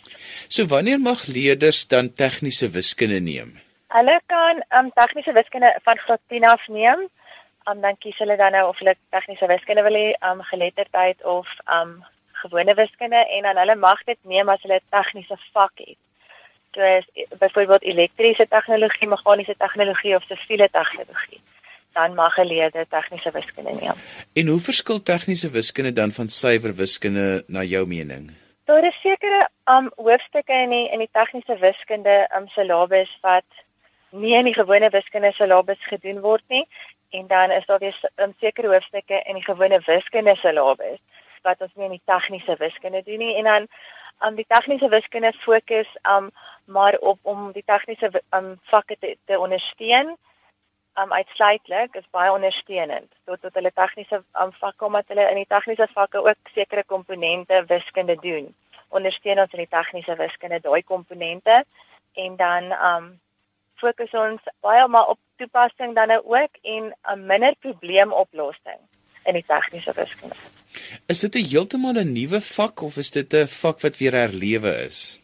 So 0.48 0.66
wanneer 0.66 1.00
mag 1.00 1.26
leerders 1.26 1.86
dan 1.88 2.12
tegniese 2.12 2.70
wiskunde 2.74 3.20
neem? 3.20 3.56
Hulle 3.94 4.20
kan 4.26 4.60
um 4.76 4.90
tegniese 4.92 5.32
wiskunde 5.32 5.72
van 5.84 6.02
graad 6.04 6.20
10 6.28 6.44
af 6.44 6.68
neem. 6.68 7.08
Um 7.70 7.80
dan 7.80 7.98
kies 7.98 8.18
hulle 8.18 8.36
dan 8.36 8.52
nou 8.52 8.68
of 8.68 8.78
hulle 8.78 8.94
tegniese 9.10 9.46
wiskunde 9.46 9.82
wil 9.82 9.96
hê, 9.98 10.14
um 10.30 10.42
geletterdheid 10.42 11.24
of 11.24 11.48
um 11.78 12.04
gewone 12.42 12.74
wiskunde 12.74 13.22
en 13.36 13.42
dan 13.42 13.56
hulle 13.56 13.76
mag 13.76 14.04
dit 14.04 14.18
neem 14.22 14.48
as 14.48 14.62
hulle 14.62 14.80
'n 14.80 14.90
tegniese 14.90 15.36
vak 15.52 15.72
het 15.74 15.98
soos 16.76 17.06
byvoorbeeld 17.38 17.82
elektriese 17.82 18.46
tegnologie, 18.48 19.08
meganiese 19.08 19.54
tegnologie 19.58 20.14
of 20.14 20.24
siviele 20.28 20.68
tegnologie, 20.70 21.40
dan 21.92 22.14
mag 22.14 22.38
'n 22.38 22.46
leerder 22.46 22.86
tegniese 22.88 23.30
wiskunde 23.30 23.72
neem. 23.80 23.96
En 24.32 24.46
hoe 24.46 24.60
verskil 24.60 25.02
tegniese 25.02 25.50
wiskunde 25.50 25.92
dan 25.92 26.10
van 26.10 26.28
suiwer 26.28 26.74
wiskunde 26.74 27.44
na 27.46 27.62
jou 27.62 27.86
mening? 27.86 28.30
Daar 28.64 28.84
is 28.84 29.00
sekere 29.02 29.48
um 29.64 29.90
hoofstukke 29.96 30.52
in 30.52 30.70
die 30.70 30.88
in 30.90 30.98
die 30.98 31.12
tegniese 31.12 31.58
wiskunde 31.58 32.28
um 32.36 32.48
syllabus 32.48 33.18
wat 33.20 33.48
nie 34.10 34.34
in 34.34 34.44
die 34.44 34.54
gewone 34.54 34.90
wiskunde 34.90 35.32
syllabus 35.32 35.80
gedoen 35.80 36.20
word 36.20 36.44
nie 36.48 36.66
en 37.10 37.26
dan 37.26 37.50
is 37.50 37.66
daar 37.66 37.78
weer 37.78 38.00
um, 38.16 38.34
sekere 38.40 38.68
hoofstukke 38.68 39.22
in 39.22 39.34
die 39.34 39.44
gewone 39.44 39.80
wiskunde 39.86 40.36
syllabus 40.36 40.98
wat 41.42 41.60
ons 41.60 41.74
nie 41.74 41.86
in 41.86 41.96
die 41.98 42.04
tegniese 42.04 42.56
wiskunde 42.58 43.02
doen 43.06 43.18
nie. 43.22 43.34
En 43.36 43.44
dan 43.44 43.68
um 44.26 44.34
die 44.34 44.46
tegniese 44.48 44.88
wiskunde 44.88 45.32
fokus 45.32 45.88
um 46.16 46.30
maar 46.64 46.96
op 46.98 47.18
om 47.22 47.52
die 47.52 47.64
tegniese 47.64 48.10
um, 48.34 48.56
vakke 48.62 48.96
te, 48.98 49.16
te 49.24 49.38
ondersteun 49.38 50.16
um 51.00 51.12
uitsluitlik 51.12 51.94
is 51.94 52.10
baie 52.10 52.32
ondersteunend. 52.32 53.12
Tot 53.24 53.40
tot 53.40 53.54
hulle 53.54 53.72
tegniese 53.72 54.22
um, 54.40 54.52
vakke 54.52 54.84
omdat 54.84 55.08
hulle 55.12 55.28
in 55.30 55.42
die 55.42 55.48
tegniese 55.48 55.88
vakke 55.92 56.24
ook 56.24 56.54
sekere 56.54 56.84
komponente 56.84 57.64
wiskunde 57.66 58.16
doen 58.20 58.54
ondersteun 58.88 59.40
ons 59.42 59.52
in 59.52 59.64
die 59.64 59.70
tegniese 59.70 60.16
wiskunde 60.16 60.60
daai 60.64 60.82
komponente. 60.82 61.64
En 62.14 62.36
dan 62.36 62.72
um 62.90 63.08
fokus 63.76 64.14
ons 64.16 64.42
baie 64.64 64.86
maar 64.88 65.12
op 65.12 65.18
toepassing 65.36 65.94
dan 65.94 66.08
nou 66.08 66.22
ook 66.24 66.58
en 66.62 66.94
'n 67.12 67.26
minder 67.26 67.54
probleemoplossing 67.60 68.80
in 69.24 69.34
die 69.34 69.44
tegniese 69.46 69.92
wiskunde. 69.94 70.36
Is 71.06 71.20
dit 71.20 71.34
'n 71.34 71.48
heeltemal 71.50 71.96
'n 71.96 72.12
nuwe 72.12 72.40
vak 72.40 72.82
of 72.82 72.96
is 72.96 73.10
dit 73.10 73.32
'n 73.32 73.46
vak 73.46 73.80
wat 73.80 73.96
weer 73.96 74.12
herlewe 74.12 74.72
is? 74.88 75.20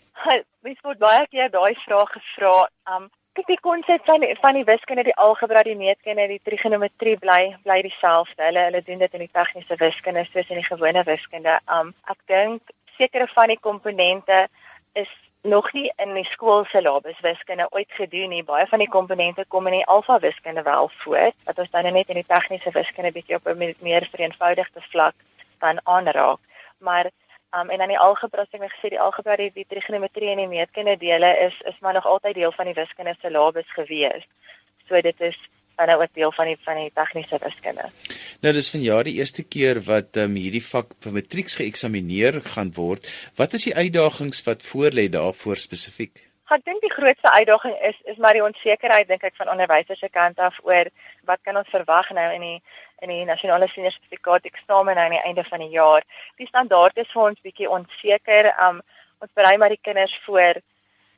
Mens 0.61 0.81
word 0.81 0.99
baie 0.99 1.27
keer 1.27 1.51
daai 1.51 1.75
vraag 1.75 2.13
gevra. 2.13 2.69
Um 2.87 3.11
kyk 3.33 3.47
die 3.47 3.61
konsep 3.61 4.05
van 4.05 4.25
van 4.41 4.55
die 4.55 4.65
wiskunde, 4.65 5.03
die 5.03 5.17
algebra, 5.17 5.63
die 5.63 5.77
meetkunde, 5.77 6.27
die 6.29 6.41
trigonometrie 6.45 7.17
bly 7.17 7.57
bly 7.63 7.83
dieselfde. 7.83 8.43
Hulle 8.43 8.65
hulle 8.69 8.83
doen 8.83 8.99
dit 8.99 9.13
in 9.13 9.25
die 9.25 9.33
tegniese 9.33 9.77
wiskunde 9.77 10.25
soos 10.25 10.49
in 10.49 10.61
die 10.61 10.71
gewone 10.71 11.03
wiskunde. 11.05 11.59
Um 11.67 11.95
ek 12.15 12.21
dink 12.27 12.63
sekere 12.99 13.27
van 13.35 13.49
die 13.49 13.61
komponente 13.61 14.47
is 14.93 15.11
nog 15.43 15.73
nie 15.73 15.93
in 15.97 16.15
die 16.15 16.25
skool 16.25 16.65
se 16.65 16.71
syllabus 16.71 17.21
wiskunde 17.21 17.67
ooit 17.71 17.91
gedoen 17.91 18.29
nie. 18.29 18.45
Baie 18.45 18.67
van 18.67 18.79
die 18.79 18.89
komponente 18.89 19.45
kom 19.49 19.67
in 19.67 19.81
die 19.81 19.87
alfa 19.87 20.19
wiskunde 20.19 20.63
wel 20.63 20.91
voor. 21.03 21.33
Wat 21.45 21.59
ons 21.59 21.71
dan 21.71 21.93
net 21.93 22.09
in 22.09 22.21
die 22.21 22.27
tegniese 22.27 22.71
wiskunde 22.71 23.13
bietjie 23.13 23.37
op 23.37 23.47
'n 23.47 23.75
meer 23.79 24.09
vereenvoudigde 24.11 24.81
vlak 24.91 25.15
dan 25.59 25.81
aanraak. 25.85 26.39
Maar 26.79 27.11
Um 27.55 27.71
en 27.71 27.79
dan 27.79 27.89
die 27.89 27.99
algebra 27.99 28.47
ek 28.49 28.73
gesê 28.73 28.89
die 28.89 29.01
algebra 29.01 29.35
die, 29.37 29.51
die 29.53 29.67
trigonometrie 29.69 30.31
en 30.33 30.39
die 30.41 30.49
meetkunde 30.49 30.97
dele 30.97 31.37
is 31.39 31.61
is 31.69 31.79
maar 31.81 31.93
nog 31.93 32.07
altyd 32.07 32.35
deel 32.35 32.53
van 32.53 32.65
die 32.65 32.75
wiskunde 32.75 33.13
syllabus 33.21 33.73
gewees. 33.77 34.25
So 34.89 35.01
dit 35.01 35.21
is 35.21 35.37
dan 35.77 35.87
nou 35.87 36.03
ook 36.03 36.15
deel 36.15 36.33
van 36.33 36.51
die 36.51 36.59
van 36.65 36.77
die 36.77 36.91
tegniese 36.95 37.39
wiskunde. 37.43 37.89
Nou 38.43 38.53
dis 38.55 38.71
vanjaar 38.71 39.05
die 39.05 39.17
eerste 39.21 39.45
keer 39.45 39.83
wat 39.87 40.17
um, 40.17 40.35
hierdie 40.35 40.65
vak 40.67 40.97
vir 41.05 41.17
matrieks 41.19 41.57
geëksamineer 41.61 42.41
gaan 42.55 42.73
word. 42.77 43.07
Wat 43.39 43.53
is 43.59 43.69
die 43.69 43.77
uitdagings 43.77 44.43
wat 44.49 44.67
voorlê 44.67 45.09
daarvoor 45.13 45.57
spesifiek? 45.57 46.29
Ek 46.53 46.65
dink 46.69 46.83
die 46.85 46.93
grootste 46.93 47.31
uitdaging 47.33 47.77
is 47.89 47.99
is 48.13 48.19
maar 48.21 48.37
die 48.37 48.45
onsekerheid 48.45 49.09
dink 49.09 49.23
ek 49.25 49.39
van 49.41 49.49
onderwysers 49.49 50.03
se 50.05 50.11
kant 50.13 50.39
af 50.39 50.59
oor 50.69 50.91
wat 51.31 51.41
kan 51.47 51.57
ons 51.57 51.71
verwag 51.73 52.11
nou 52.13 52.27
in 52.35 52.45
die 52.49 52.59
in 53.03 53.11
die 53.11 53.25
nasionale 53.25 53.69
senior 53.71 53.95
sertifikaat 53.95 54.45
eksamen 54.51 54.99
aan 54.99 55.15
die 55.17 55.23
einde 55.23 55.45
van 55.49 55.63
die 55.65 55.73
jaar. 55.73 56.05
Die 56.39 56.47
standaard 56.47 56.99
is 56.99 57.09
vir 57.15 57.23
ons 57.31 57.41
bietjie 57.47 57.71
onseker. 57.71 58.53
Um 58.67 58.83
ons 59.23 59.33
berei 59.39 59.57
maar 59.57 59.73
die 59.73 59.81
kinders 59.83 60.15
voor 60.27 60.61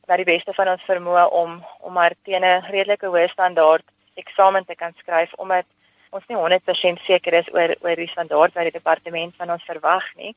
na 0.09 0.17
die 0.21 0.29
beste 0.29 0.53
van 0.57 0.71
ons 0.75 0.87
vermoë 0.89 1.25
om 1.41 1.59
om 1.81 1.93
maar 1.99 2.15
teen 2.29 2.45
'n 2.45 2.65
redelike 2.69 3.09
hoë 3.09 3.29
standaard 3.33 3.85
eksamen 4.21 4.65
te 4.65 4.75
kan 4.75 4.95
skryf 4.99 5.33
omdat 5.37 5.67
ons 6.15 6.27
nie 6.31 6.39
100% 6.39 7.03
seker 7.07 7.41
is 7.41 7.49
oor 7.55 7.75
oor 7.81 7.97
die 7.97 8.11
standaard 8.11 8.55
wat 8.55 8.71
die 8.71 8.79
departement 8.79 9.35
van 9.41 9.51
ons 9.51 9.67
verwag 9.67 10.07
nie. 10.21 10.35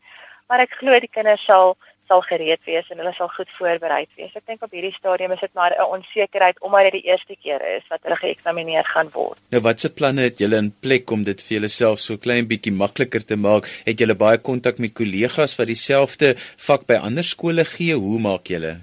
Maar 0.48 0.66
ek 0.66 0.80
glo 0.80 0.98
die 1.00 1.12
kinders 1.12 1.44
sal 1.46 1.76
sal 2.08 2.22
gereed 2.24 2.64
wees 2.64 2.88
en 2.92 3.02
hulle 3.02 3.12
sal 3.18 3.30
goed 3.36 3.50
voorberei 3.58 4.06
wees. 4.16 4.32
Ek 4.40 4.46
dink 4.48 4.64
op 4.64 4.72
hierdie 4.72 4.94
stadium 4.96 5.34
is 5.36 5.44
dit 5.44 5.54
maar 5.60 5.76
'n 5.76 5.92
onsekerheid 5.98 6.62
omdat 6.64 6.88
dit 6.88 7.04
die 7.04 7.12
eerste 7.12 7.36
keer 7.36 7.62
is 7.76 7.84
wat 7.92 8.00
hulle 8.04 8.16
geëksamineer 8.16 8.88
gaan 8.94 9.10
word. 9.14 9.38
Nou 9.52 9.62
watse 9.62 9.90
planne 9.94 10.22
het 10.30 10.40
julle 10.40 10.58
in 10.58 10.72
plek 10.72 11.12
om 11.12 11.24
dit 11.24 11.42
vir 11.42 11.58
julleself 11.58 12.00
so 12.00 12.18
klein 12.18 12.48
bietjie 12.48 12.72
makliker 12.72 13.26
te 13.26 13.36
maak? 13.36 13.66
Het 13.86 14.00
julle 14.00 14.16
baie 14.16 14.38
kontak 14.38 14.80
met 14.80 14.94
kollegas 14.94 15.58
wat 15.60 15.68
dieselfde 15.68 16.36
vak 16.38 16.88
by 16.88 16.96
ander 16.96 17.24
skole 17.24 17.66
gee? 17.66 17.94
Hoe 17.94 18.20
maak 18.20 18.48
julle? 18.48 18.80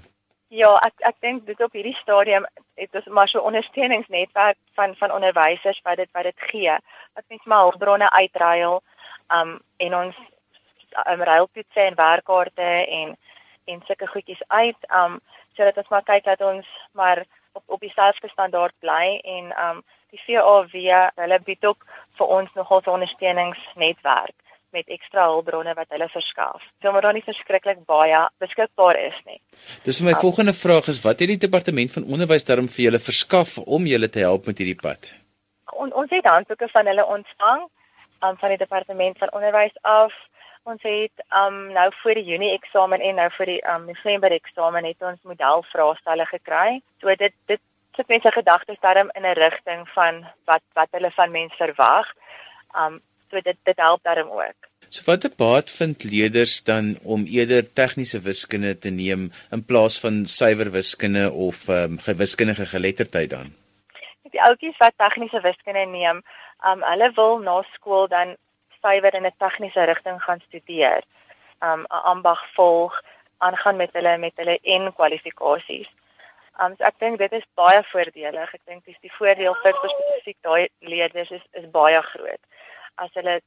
Ja, 0.55 0.69
ek 0.87 1.01
ek 1.09 1.15
dink 1.25 1.41
dit 1.49 1.61
op 1.65 1.73
hierdie 1.75 1.97
stadium 1.97 2.45
het 2.79 2.93
ons 2.95 3.07
maar 3.17 3.27
so 3.27 3.41
ondersteuningsnetwerk 3.49 4.57
van 4.77 4.93
van 4.95 5.11
onderwysers 5.11 5.81
wat 5.83 5.97
dit 5.99 6.11
wat 6.15 6.23
dit 6.29 6.45
gee. 6.51 6.75
Wat 7.13 7.25
mens 7.27 7.43
maar 7.43 7.65
hulpbronne 7.65 8.09
uitruil. 8.09 8.77
Um 9.37 9.51
en 9.83 9.95
ons 9.95 10.21
um, 11.11 11.23
ruiltoetse 11.31 11.81
en 11.87 11.97
werkkaarte 11.99 12.69
en 12.99 13.17
en 13.65 13.81
sulke 13.87 14.07
goedjies 14.07 14.43
uit 14.47 14.87
um 15.01 15.19
sodat 15.57 15.81
ons 15.83 15.91
maar 15.91 16.07
kyk 16.07 16.23
dat 16.23 16.41
ons 16.41 16.71
maar 16.91 17.25
op 17.51 17.63
op 17.77 17.83
dieselfde 17.83 18.31
standaard 18.31 18.75
bly 18.79 19.19
en 19.35 19.51
um 19.67 19.83
die 20.15 20.23
VAW 20.23 20.79
hulle 21.19 21.39
bied 21.51 21.65
ook 21.65 21.83
vir 22.17 22.35
ons 22.39 22.53
nogal 22.53 22.81
'n 22.85 22.95
ondersteuningsnetwerk 22.99 24.44
met 24.75 24.91
ekstra 24.97 25.27
hulpbronne 25.31 25.73
wat 25.77 25.89
hulle 25.95 26.09
verskaf. 26.11 26.61
So 26.83 26.91
maar 26.91 27.07
dan 27.07 27.17
nie 27.17 27.25
verskriklik 27.25 27.81
baie 27.89 28.21
beskikbaar 28.43 28.99
is 29.01 29.17
nie. 29.25 29.39
Dis 29.87 30.01
my 30.05 30.13
um, 30.13 30.21
volgende 30.27 30.53
vraag 30.53 30.91
is 30.93 31.01
wat 31.07 31.23
het 31.23 31.33
die 31.33 31.41
departement 31.47 31.95
van 31.95 32.07
onderwys 32.11 32.47
daarom 32.49 32.69
vir 32.75 32.89
julle 32.89 33.03
verskaf 33.07 33.57
om 33.63 33.89
julle 33.89 34.09
te 34.09 34.23
help 34.27 34.51
met 34.51 34.61
hierdie 34.61 34.79
pad? 34.81 35.15
On, 35.73 35.91
ons 35.93 36.11
het 36.11 36.27
handboeke 36.27 36.69
van 36.71 36.91
hulle 36.91 37.05
ontvang 37.17 37.67
um, 38.23 38.37
van 38.37 38.49
die 38.53 38.61
departement 38.61 39.17
van 39.23 39.33
onderwys 39.39 39.75
af 39.81 40.13
ons 40.65 40.81
het 40.81 41.23
um 41.37 41.57
nou 41.75 41.85
vir 42.01 42.17
die 42.17 42.25
Junie 42.31 42.53
eksamen 42.55 43.03
en 43.05 43.19
nou 43.21 43.27
vir 43.37 43.51
die 43.53 43.61
um 43.69 43.85
November 43.89 44.33
eksamen 44.33 44.87
het 44.87 45.03
ons 45.05 45.21
modelvraestelle 45.29 46.25
gekry. 46.31 46.79
So 47.01 47.13
dit 47.21 47.33
dit 47.51 47.61
sit 47.95 48.09
mense 48.11 48.31
gedagtes 48.33 48.79
daarin 48.81 49.11
in 49.13 49.25
'n 49.25 49.37
rigting 49.39 49.85
van 49.97 50.25
wat 50.45 50.63
wat 50.73 50.89
hulle 50.91 51.11
van 51.11 51.31
mense 51.31 51.57
verwag. 51.57 52.07
Um 52.73 53.01
so 53.35 53.41
dit 53.41 53.57
dit 53.63 53.83
help 53.83 54.03
daarin 54.03 54.31
ook. 54.31 54.69
So 54.89 55.03
watter 55.05 55.31
baat 55.37 55.71
vind 55.71 56.03
leerders 56.03 56.63
dan 56.63 56.95
om 57.03 57.25
eerder 57.25 57.73
tegniese 57.73 58.21
wiskunde 58.21 58.77
te 58.77 58.89
neem 58.89 59.31
in 59.51 59.65
plaas 59.65 59.99
van 59.99 60.25
suiwer 60.25 60.71
wiskunde 60.71 61.31
of 61.31 61.67
um 61.67 61.97
gewiskundige 61.99 62.65
geletterdheid 62.65 63.29
dan? 63.29 63.51
Die 64.31 64.41
ouetjies 64.41 64.77
wat 64.77 64.95
tegniese 64.97 65.41
wiskunde 65.41 65.85
neem, 65.91 66.21
um 66.69 66.85
hulle 66.91 67.11
wil 67.19 67.37
na 67.43 67.57
skool 67.73 68.07
dan 68.07 68.35
suiwer 68.81 69.13
in 69.19 69.25
'n 69.25 69.35
tegniese 69.37 69.83
rigting 69.91 70.21
gaan 70.21 70.41
studeer, 70.47 71.03
um 71.59 71.83
'n 71.89 72.03
ambag 72.13 72.41
volg, 72.55 73.01
aangaan 73.37 73.75
met 73.75 73.93
hulle 73.93 74.17
met 74.17 74.33
hulle 74.35 74.59
en 74.63 74.93
kwalifikasies. 74.93 75.89
Um 76.63 76.75
so 76.77 76.83
ek 76.83 76.99
dink 76.99 77.17
dit 77.17 77.31
is 77.31 77.47
baie 77.55 77.83
voordelig. 77.91 78.53
Ek 78.53 78.61
dink 78.65 78.85
dis 78.85 79.01
die 79.01 79.15
voordeel 79.19 79.55
vir 79.63 79.73
spesifiek 79.73 80.37
daai 80.41 80.67
leerders 80.79 81.31
is 81.31 81.45
is 81.51 81.71
baie 81.71 82.01
groot. 82.01 82.43
As 82.95 83.09
hulle 83.13 83.41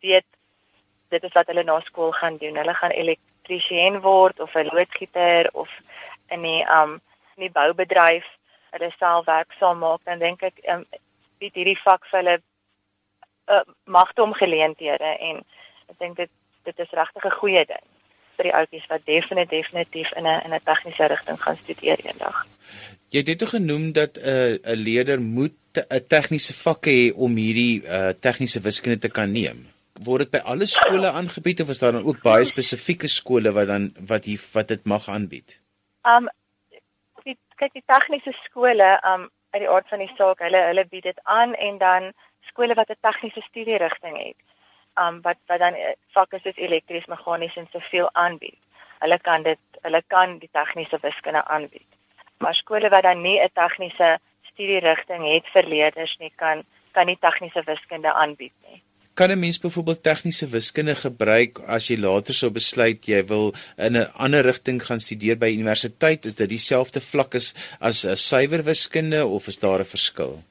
weet 0.00 0.26
dit 1.10 1.22
is 1.22 1.32
wat 1.32 1.46
hulle 1.46 1.64
na 1.64 1.80
skool 1.80 2.12
gaan 2.12 2.36
doen. 2.36 2.56
Hulle 2.56 2.74
gaan 2.74 2.90
elektriesien 2.90 4.00
word 4.00 4.40
of 4.40 4.54
'n 4.54 4.70
loodgieter 4.72 5.48
of 5.52 5.70
in 6.28 6.42
die 6.42 6.62
um 6.78 7.00
in 7.36 7.46
die 7.46 7.54
boubedryf 7.58 8.26
hulle 8.70 8.90
self 8.98 9.24
werksaam 9.26 9.78
maak, 9.78 10.00
dan 10.04 10.18
dink 10.18 10.42
ek 10.42 10.60
um 10.74 10.84
bied 11.38 11.54
hierdie 11.54 11.80
vak 11.84 12.06
vir 12.10 12.18
hulle 12.18 12.36
uh, 13.50 13.64
magdom 13.84 14.32
geleenthede 14.32 15.16
en 15.28 15.42
ek 15.88 15.98
dink 15.98 16.16
dit 16.16 16.30
dit 16.68 16.78
is 16.84 16.92
regtig 17.00 17.24
'n 17.24 17.38
goeie 17.40 17.64
ding 17.66 17.86
vir 18.36 18.48
die 18.48 18.56
ouetjies 18.58 18.86
wat 18.92 19.04
definitief 19.04 19.70
definitief 19.70 20.12
in 20.12 20.26
'n 20.26 20.40
in 20.44 20.54
'n 20.54 20.64
tegniese 20.64 21.06
rigting 21.06 21.42
gaan 21.42 21.56
studeer 21.56 21.98
eendag. 22.04 22.46
Jy 23.08 23.18
het 23.18 23.26
dit 23.26 23.48
genoem 23.48 23.92
dat 23.92 24.16
'n 24.16 24.28
uh, 24.28 24.74
'n 24.74 24.82
leerder 24.88 25.20
moet 25.20 25.56
'n 25.78 26.06
tegniese 26.08 26.54
vak 26.54 26.86
hê 26.90 27.12
om 27.14 27.36
hierdie 27.36 27.82
uh, 27.86 28.10
tegniese 28.26 28.60
wiskunde 28.60 28.98
te 28.98 29.10
kan 29.10 29.32
neem. 29.32 29.66
Word 30.04 30.24
dit 30.24 30.32
by 30.32 30.40
alle 30.52 30.66
skole 30.66 31.06
aangebied 31.06 31.60
of 31.62 31.68
is 31.68 31.78
daar 31.78 31.92
dan 31.92 32.06
ook 32.06 32.22
baie 32.22 32.44
spesifieke 32.44 33.08
skole 33.08 33.52
wat 33.52 33.66
dan 33.66 33.92
wat 34.08 34.24
hier 34.24 34.40
wat 34.54 34.68
dit 34.68 34.84
mag 34.84 35.08
aanbied? 35.08 35.60
Um 36.14 36.28
die 37.24 37.36
kyk 37.60 37.72
die 37.76 37.86
tegniese 37.86 38.32
skole 38.44 38.88
um 39.12 39.28
uit 39.50 39.62
die 39.62 39.70
aard 39.70 39.88
van 39.88 39.98
die 39.98 40.12
saak, 40.16 40.42
hulle 40.46 40.62
hulle 40.70 40.86
bied 40.86 41.06
dit 41.10 41.20
aan 41.24 41.54
en 41.54 41.78
dan 41.78 42.12
skole 42.48 42.74
wat 42.74 42.90
'n 42.90 43.02
tegniese 43.02 43.42
studie 43.48 43.78
rigting 43.78 44.16
het. 44.16 44.40
Um 44.98 45.20
wat 45.22 45.38
wat 45.46 45.58
dan 45.58 45.74
eh, 45.74 45.94
vakke 46.14 46.38
soos 46.42 46.56
elektries, 46.56 47.06
meganies 47.06 47.56
en 47.56 47.68
soveel 47.72 48.08
aanbied. 48.12 48.58
Hulle 48.98 49.18
kan 49.18 49.42
dit 49.42 49.62
hulle 49.82 50.02
kan 50.06 50.38
die 50.38 50.50
tegniese 50.52 50.98
wiskunde 51.02 51.44
aanbied. 51.44 51.90
Maar 52.38 52.54
skole 52.54 52.88
wat 52.88 53.02
dan 53.02 53.22
nie 53.22 53.38
'n 53.38 53.50
tegniese 53.54 54.18
studie 54.52 54.80
rigting 54.84 55.24
het 55.34 55.48
vir 55.54 55.68
leerders 55.68 56.16
nie, 56.20 56.32
kan 56.36 56.64
kan 56.92 57.06
nie 57.06 57.18
tegniese 57.22 57.62
wiskunde 57.66 58.12
aanbied 58.12 58.54
nie. 58.66 58.82
Kan 59.14 59.30
'n 59.30 59.38
mens 59.38 59.58
byvoorbeeld 59.58 60.02
tegniese 60.02 60.46
wiskunde 60.48 60.94
gebruik 60.94 61.60
as 61.66 61.88
jy 61.90 61.96
later 61.96 62.34
sou 62.34 62.50
besluit 62.50 63.06
jy 63.06 63.22
wil 63.26 63.52
in 63.76 63.96
'n 63.96 64.10
ander 64.16 64.42
rigting 64.44 64.82
gaan 64.82 65.00
studeer 65.00 65.38
by 65.38 65.50
universiteit? 65.52 66.24
Is 66.24 66.34
dit 66.34 66.48
dieselfde 66.48 67.00
vlak 67.00 67.34
as 67.34 67.54
as 67.80 68.04
'n 68.04 68.16
suiwer 68.16 68.64
wiskunde 68.64 69.26
of 69.26 69.46
is 69.46 69.58
daar 69.58 69.80
'n 69.80 69.84
verskil? 69.84 70.42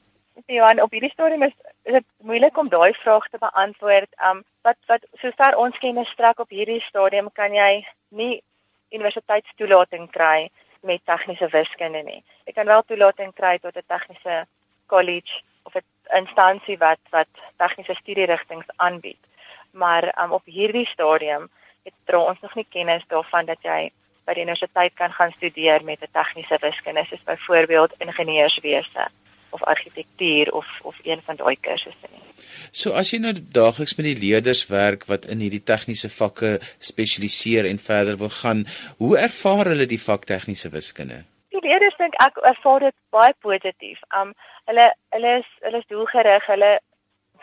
Johan 0.46 0.80
op 0.80 0.90
hierdie 0.90 1.10
stadium 1.10 1.42
is 1.42 1.52
dit 1.84 2.04
moeilik 2.22 2.56
om 2.58 2.68
daai 2.68 2.92
vraag 2.92 3.28
te 3.28 3.38
beantwoord. 3.38 4.10
Um 4.28 4.44
wat 4.62 4.76
wat 4.86 5.02
sover 5.22 5.56
ons 5.56 5.78
kennis 5.78 6.08
strek 6.08 6.38
op 6.38 6.50
hierdie 6.50 6.80
stadium 6.80 7.32
kan 7.32 7.54
jy 7.54 7.86
nie 8.08 8.42
universiteitstoelating 8.90 10.10
kry 10.10 10.50
met 10.80 11.00
tegniese 11.04 11.48
wiskunde 11.48 12.02
nie 12.02 12.24
jy 12.46 12.52
kan 12.52 12.66
wel 12.66 12.82
toelating 12.82 13.32
kry 13.34 13.58
tot 13.58 13.76
'n 13.76 13.86
tegniese 13.86 14.46
college 14.86 15.42
of 15.62 15.74
'n 15.74 15.84
instansie 16.16 16.78
wat 16.78 17.02
wat 17.10 17.32
tegniese 17.56 17.94
studierigtinge 17.94 18.64
aanbied. 18.76 19.22
Maar 19.70 20.04
um, 20.22 20.32
op 20.32 20.44
hierdie 20.44 20.86
stadium 20.86 21.48
het 21.82 21.94
dra 22.04 22.18
ons 22.18 22.40
nog 22.40 22.54
nie 22.54 22.66
kennis 22.68 23.04
daarvan 23.08 23.46
dat 23.46 23.62
jy 23.62 23.90
by 24.24 24.34
die 24.34 24.42
universiteit 24.42 24.94
kan 24.94 25.12
gaan 25.12 25.32
studeer 25.32 25.84
met 25.84 26.02
'n 26.02 26.12
tegniese 26.12 26.58
wiskunde 26.60 27.04
soos 27.04 27.22
byvoorbeeld 27.22 27.94
ingenieurswese 27.98 29.08
of 29.50 29.62
argitektuur 29.62 30.52
of 30.52 30.66
of 30.82 30.96
een 31.02 31.22
van 31.26 31.36
daai 31.36 31.56
kursusse 31.60 32.10
nie. 32.12 32.22
So 32.70 32.92
as 32.92 33.10
jy 33.12 33.20
nou 33.22 33.32
daagliks 33.34 33.96
met 33.98 34.06
die 34.10 34.18
leerders 34.20 34.66
werk 34.70 35.06
wat 35.10 35.26
in 35.32 35.42
hierdie 35.44 35.64
tegniese 35.72 36.10
vakke 36.12 36.58
spesialiseer 36.78 37.68
en 37.70 37.82
verder 37.82 38.18
wil 38.20 38.32
gaan, 38.42 38.66
hoe 38.98 39.16
ervaar 39.18 39.72
hulle 39.72 39.86
die 39.90 40.00
vak 40.02 40.28
tegniese 40.30 40.70
wiskunde? 40.74 41.24
Die 41.50 41.62
leerders 41.64 41.96
dink 41.98 42.14
ek 42.22 42.38
ervaar 42.52 42.86
dit 42.86 42.96
baie 43.10 43.34
positief. 43.46 43.98
Um 44.20 44.34
hulle 44.70 44.92
hulle 45.16 45.34
is 45.40 45.50
hulle 45.64 45.82
is 45.82 45.90
doelgerig, 45.90 46.46
hulle 46.52 46.78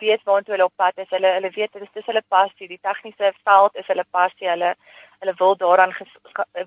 weet 0.00 0.24
waartoe 0.24 0.54
hulle 0.54 0.68
op 0.70 0.76
pad 0.76 0.96
is. 1.02 1.10
Hulle 1.10 1.34
hulle 1.36 1.50
weet 1.54 1.72
dit 1.72 1.82
is 1.82 1.92
dis 1.94 2.08
hulle 2.10 2.24
passie. 2.28 2.70
Die 2.70 2.80
tegniese 2.82 3.32
veld 3.44 3.76
is 3.76 3.90
hulle 3.92 4.06
passie. 4.10 4.48
Hulle 4.48 4.74
hulle 5.18 5.34
wil 5.38 5.56
daaraan 5.56 5.94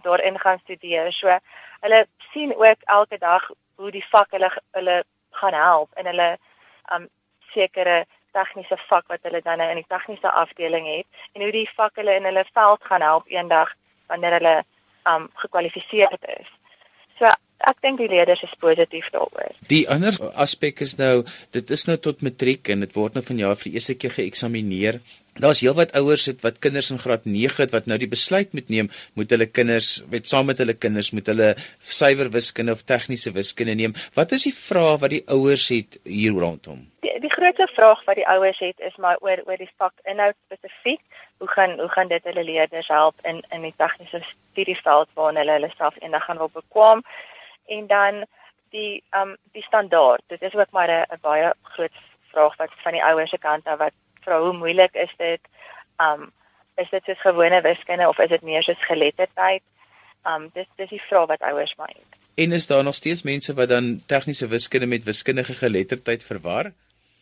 daarin 0.05 0.39
gaan 0.39 0.59
studeer. 0.63 1.11
So 1.13 1.37
hulle 1.81 2.05
sien 2.33 2.55
ook 2.55 2.85
elke 2.97 3.17
dag 3.17 3.49
hoe 3.75 3.91
die 3.91 4.05
vak 4.11 4.31
hulle 4.37 4.51
hulle 4.77 5.01
gaan 5.41 5.57
help 5.57 5.99
in 5.99 6.09
hulle 6.11 6.29
um 6.95 7.07
sekere 7.53 8.03
tegniese 8.35 8.77
vak 8.87 9.07
wat 9.11 9.23
hulle 9.27 9.41
dan 9.43 9.61
in 9.65 9.81
die 9.81 9.89
tegniese 9.91 10.31
afdeling 10.43 10.87
het 10.87 11.23
en 11.35 11.45
hoe 11.45 11.53
die 11.55 11.67
vak 11.75 11.99
hulle 11.99 12.15
in 12.19 12.27
hulle 12.29 12.45
veld 12.53 12.89
gaan 12.89 13.05
help 13.05 13.27
eendag 13.31 13.73
wanneer 14.11 14.37
hulle 14.39 14.57
um 15.11 15.29
gekwalifiseer 15.43 16.17
is. 16.37 16.49
So 17.19 17.31
ek 17.69 17.81
dink 17.85 17.99
die 18.01 18.09
leerders 18.09 18.41
is 18.45 18.53
positief 18.61 19.09
daaroor. 19.13 19.53
Die 19.69 19.83
ander 19.91 20.15
aspek 20.41 20.81
is 20.85 20.95
nou 21.01 21.23
dit 21.55 21.73
is 21.75 21.85
nou 21.89 21.97
tot 22.01 22.23
matriek 22.25 22.71
en 22.73 22.85
dit 22.85 22.95
word 22.97 23.17
nou 23.17 23.25
vanjaar 23.25 23.57
vir 23.59 23.69
die 23.69 23.77
eerste 23.79 23.97
keer 24.01 24.15
geëksamineer. 24.17 25.01
Daar's 25.39 25.61
heelwat 25.63 25.93
ouers 25.95 26.25
het 26.27 26.41
wat 26.43 26.59
kinders 26.59 26.89
in 26.91 26.99
graad 26.99 27.23
9 27.25 27.63
het 27.63 27.71
wat 27.71 27.85
nou 27.87 27.97
die 27.97 28.09
besluit 28.11 28.51
moet 28.53 28.67
neem, 28.69 28.89
moet 29.15 29.29
hulle 29.31 29.45
kinders 29.47 30.01
met 30.11 30.27
saam 30.27 30.45
met 30.51 30.57
hulle 30.59 30.73
kinders 30.75 31.11
moet 31.15 31.29
hulle 31.31 31.53
suiwer 31.79 32.27
wiskunde 32.33 32.75
of 32.75 32.83
tegniese 32.83 33.31
wiskunde 33.31 33.73
neem. 33.79 33.93
Wat 34.13 34.31
is 34.35 34.43
die 34.43 34.53
vraag 34.55 34.99
wat 34.99 35.15
die 35.15 35.23
ouers 35.31 35.69
het 35.71 35.99
hier 36.03 36.35
rondom? 36.35 36.83
Die, 36.99 37.13
die 37.23 37.31
grootste 37.31 37.69
vraag 37.71 38.03
wat 38.09 38.19
die 38.19 38.27
ouers 38.27 38.59
het 38.59 38.83
is 38.83 38.99
maar 38.99 39.23
oor 39.23 39.39
oor 39.47 39.57
die 39.57 39.71
vak 39.77 39.95
inhoud 40.03 40.35
spesifiek. 40.49 41.01
Hoe 41.39 41.47
gaan 41.47 41.79
hoe 41.79 41.89
gaan 41.95 42.11
dit 42.11 42.27
hulle 42.27 42.43
leerders 42.43 42.91
help 42.91 43.15
in 43.23 43.39
in 43.55 43.63
die 43.69 43.73
tegniese 43.77 44.21
studieveld 44.27 45.09
waarna 45.15 45.45
hulle 45.45 45.57
hulle 45.61 45.71
self 45.77 45.95
eendag 46.01 46.27
gaan 46.27 46.43
wil 46.43 46.51
bekwam? 46.53 47.05
En 47.71 47.87
dan 47.87 48.25
die 48.75 49.03
um 49.15 49.37
die 49.55 49.63
standaard. 49.63 50.27
Dit 50.27 50.41
is 50.41 50.53
ook 50.55 50.71
maar 50.71 50.91
'n 50.91 51.19
baie 51.21 51.53
groot 51.61 51.97
vraag 52.31 52.55
wat 52.57 52.69
van 52.83 52.91
die 52.91 53.03
ouers 53.03 53.29
se 53.29 53.37
kant 53.37 53.65
af 53.65 53.77
wat 53.77 53.95
vra 54.25 54.39
hoe 54.39 54.53
moeilik 54.53 54.93
is 54.93 55.13
dit? 55.17 55.41
Um 55.97 56.31
is 56.75 56.89
dit 56.89 57.03
soos 57.03 57.21
gewone 57.21 57.61
wiskunde 57.61 58.07
of 58.07 58.19
is 58.19 58.29
dit 58.29 58.41
meer 58.41 58.63
soos 58.63 58.85
geletterdheid? 58.85 59.63
Um 60.27 60.49
dis 60.53 60.67
dis 60.75 60.89
die 60.89 61.01
vraag 61.07 61.27
wat 61.33 61.41
ouers 61.41 61.75
maar 61.77 61.93
het. 61.93 62.19
En 62.35 62.51
is 62.51 62.67
daar 62.67 62.83
nog 62.83 62.95
steeds 62.95 63.23
mense 63.23 63.53
wat 63.53 63.69
dan 63.69 64.01
tegniese 64.05 64.47
wiskunde 64.47 64.87
met 64.87 65.03
wiskundige 65.03 65.53
geletterdheid 65.53 66.23
verwar? 66.23 66.71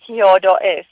Ja, 0.06 0.40
daar 0.40 0.64
is. 0.64 0.88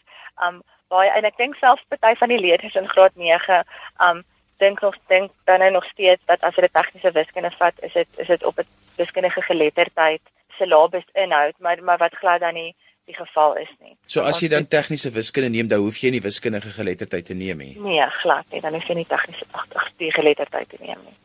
Um 0.48 0.64
baie 0.88 1.12
en 1.12 1.28
ek 1.28 1.38
dink 1.38 1.56
selfs 1.60 1.84
party 1.88 2.16
van 2.16 2.32
die 2.32 2.40
leerders 2.40 2.76
in 2.76 2.90
graad 2.90 3.16
9 3.16 3.64
um 4.08 4.24
dink 4.58 4.82
nog 4.82 4.96
dink 5.08 5.32
dan 5.44 5.72
nog 5.72 5.86
steeds 5.86 6.22
dat 6.26 6.42
as 6.42 6.56
hulle 6.56 6.70
tegniese 6.72 7.12
wiskunde 7.12 7.52
vat, 7.58 7.74
is 7.82 7.94
dit 7.94 8.08
is 8.18 8.28
dit 8.28 8.44
op 8.44 8.60
'n 8.60 8.68
wiskundige 8.96 9.42
geletterdheid 9.42 10.22
syllabus 10.58 11.06
inhoud, 11.14 11.54
maar 11.60 11.84
maar 11.84 11.98
wat 11.98 12.16
glad 12.16 12.40
dan 12.40 12.54
nie 12.54 12.76
die 13.08 13.16
geval 13.16 13.56
is 13.62 13.70
nie. 13.80 13.96
So 14.12 14.24
as 14.28 14.42
jy 14.44 14.50
dan 14.52 14.68
tegniese 14.68 15.12
wiskunde 15.16 15.50
neem, 15.54 15.70
dan 15.72 15.84
hoef 15.84 16.00
jy 16.04 16.12
nie 16.12 16.24
wiskundige 16.24 16.74
geletterdheid 16.76 17.30
te 17.30 17.38
neem 17.38 17.64
nie. 17.64 17.76
Nee, 17.80 18.04
glad 18.22 18.46
nie, 18.52 18.62
dan 18.64 18.76
hoef 18.76 18.90
jy 18.90 19.00
nie 19.00 19.08
tegniese 19.08 19.48
agtig 19.52 19.88
die 20.04 20.12
geletterdheid 20.16 20.70
te 20.70 20.80
neem 20.84 21.00
nie. 21.06 21.16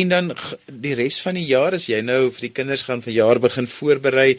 En 0.00 0.12
dan 0.14 0.30
die 0.84 0.94
res 0.98 1.18
van 1.24 1.36
die 1.38 1.46
jaar 1.48 1.76
as 1.76 1.88
jy 1.90 1.98
nou 2.04 2.28
vir 2.36 2.48
die 2.48 2.54
kinders 2.60 2.86
gaan 2.86 3.02
vir 3.04 3.16
jaar 3.16 3.40
begin 3.42 3.68
voorberei, 3.68 4.30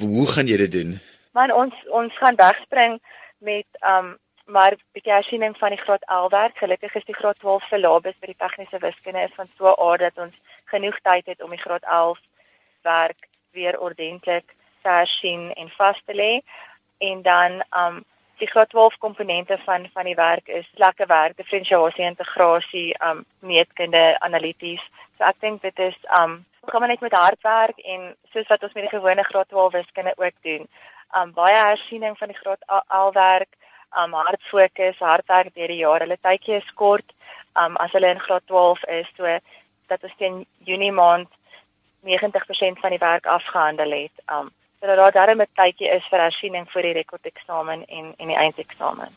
hoe 0.00 0.26
gaan 0.32 0.48
jy 0.50 0.58
dit 0.64 0.74
doen? 0.78 0.96
Man 1.36 1.52
ons 1.54 1.76
ons 1.92 2.16
gaan 2.20 2.40
wegspring 2.40 2.98
met 3.44 3.68
um 3.94 4.16
maar 4.52 4.74
bietjie 4.92 5.12
hersiening 5.12 5.54
van 5.56 5.70
die 5.72 5.78
graad 5.78 6.02
11 6.10 6.32
werk. 6.32 6.56
Gelukkig 6.58 6.94
is 6.98 7.04
die 7.08 7.14
graad 7.14 7.38
12 7.40 7.68
syllabus 7.70 8.16
vir 8.20 8.32
die 8.32 8.40
tegniese 8.40 8.80
wiskunde 8.82 9.22
is 9.22 9.36
van 9.36 9.46
so 9.56 9.70
'n 9.70 9.78
aard 9.86 10.00
dat 10.00 10.18
ons 10.24 10.34
genoeg 10.72 10.98
tyd 11.06 11.26
het 11.26 11.42
om 11.42 11.50
die 11.50 11.62
graad 11.62 11.84
11 11.84 12.18
werk 12.82 13.28
weer 13.52 13.78
ordentlik 13.78 14.54
te 14.82 14.88
hersien 14.90 15.50
en 15.54 15.70
vas 15.78 16.02
te 16.06 16.14
lê. 16.14 16.32
En 16.98 17.22
dan 17.22 17.62
um 17.76 18.02
die 18.42 18.50
graad 18.50 18.70
12 18.70 18.96
komponente 18.98 19.58
van 19.64 19.88
van 19.92 20.04
die 20.04 20.14
werk 20.14 20.48
is 20.48 20.68
lekker 20.74 21.06
werk, 21.06 21.36
diferensiasie, 21.36 22.04
integrasie, 22.04 22.94
um 23.06 23.24
meetkunde, 23.38 24.16
analities. 24.18 24.82
So 25.18 25.24
ek 25.28 25.38
dink 25.40 25.62
dit 25.62 25.78
is 25.78 25.98
um 26.18 26.40
maar 26.70 26.88
net 26.88 27.00
met 27.00 27.14
hard 27.14 27.42
werk 27.42 27.78
en 27.78 28.14
soos 28.32 28.46
wat 28.48 28.62
ons 28.62 28.72
met 28.74 28.86
die 28.86 28.96
gewone 28.98 29.24
graad 29.24 29.48
12 29.48 29.72
wiskunde 29.72 30.14
ook 30.16 30.34
doen. 30.42 30.68
Um 31.18 31.32
baie 31.36 31.58
hersiening 31.58 32.18
van 32.18 32.32
die 32.34 32.38
graad 32.38 32.62
11 32.88 33.14
werk 33.14 33.50
um 34.02 34.12
hard 34.12 34.42
fokus, 34.50 34.98
hard 34.98 35.26
werk 35.26 35.54
deur 35.54 35.68
die 35.68 35.82
jaar. 35.82 36.00
Hulle 36.00 36.18
tydjie 36.20 36.56
is 36.58 36.72
kort 36.74 37.14
um 37.62 37.76
as 37.76 37.92
hulle 37.92 38.10
in 38.10 38.24
graad 38.26 38.46
12 38.46 38.84
is, 38.98 39.12
so 39.16 39.38
dat 39.92 40.02
ons 40.02 40.18
teen 40.18 40.42
Junie 40.64 40.92
maand 40.92 41.28
90% 42.02 42.80
van 42.82 42.90
die 42.90 43.02
werk 43.02 43.26
afgehandel 43.26 43.90
het. 43.90 44.26
Um 44.26 44.50
sodat 44.82 44.96
daar 44.98 45.12
darem 45.12 45.40
'n 45.40 45.54
tydjie 45.54 45.88
is 45.96 46.06
vir 46.10 46.20
hersiening 46.26 46.66
vir 46.74 46.82
die 46.82 46.92
rekordeksamen 47.00 47.84
en 47.88 48.14
en 48.18 48.28
die 48.28 48.36
eindeksamen. 48.44 49.10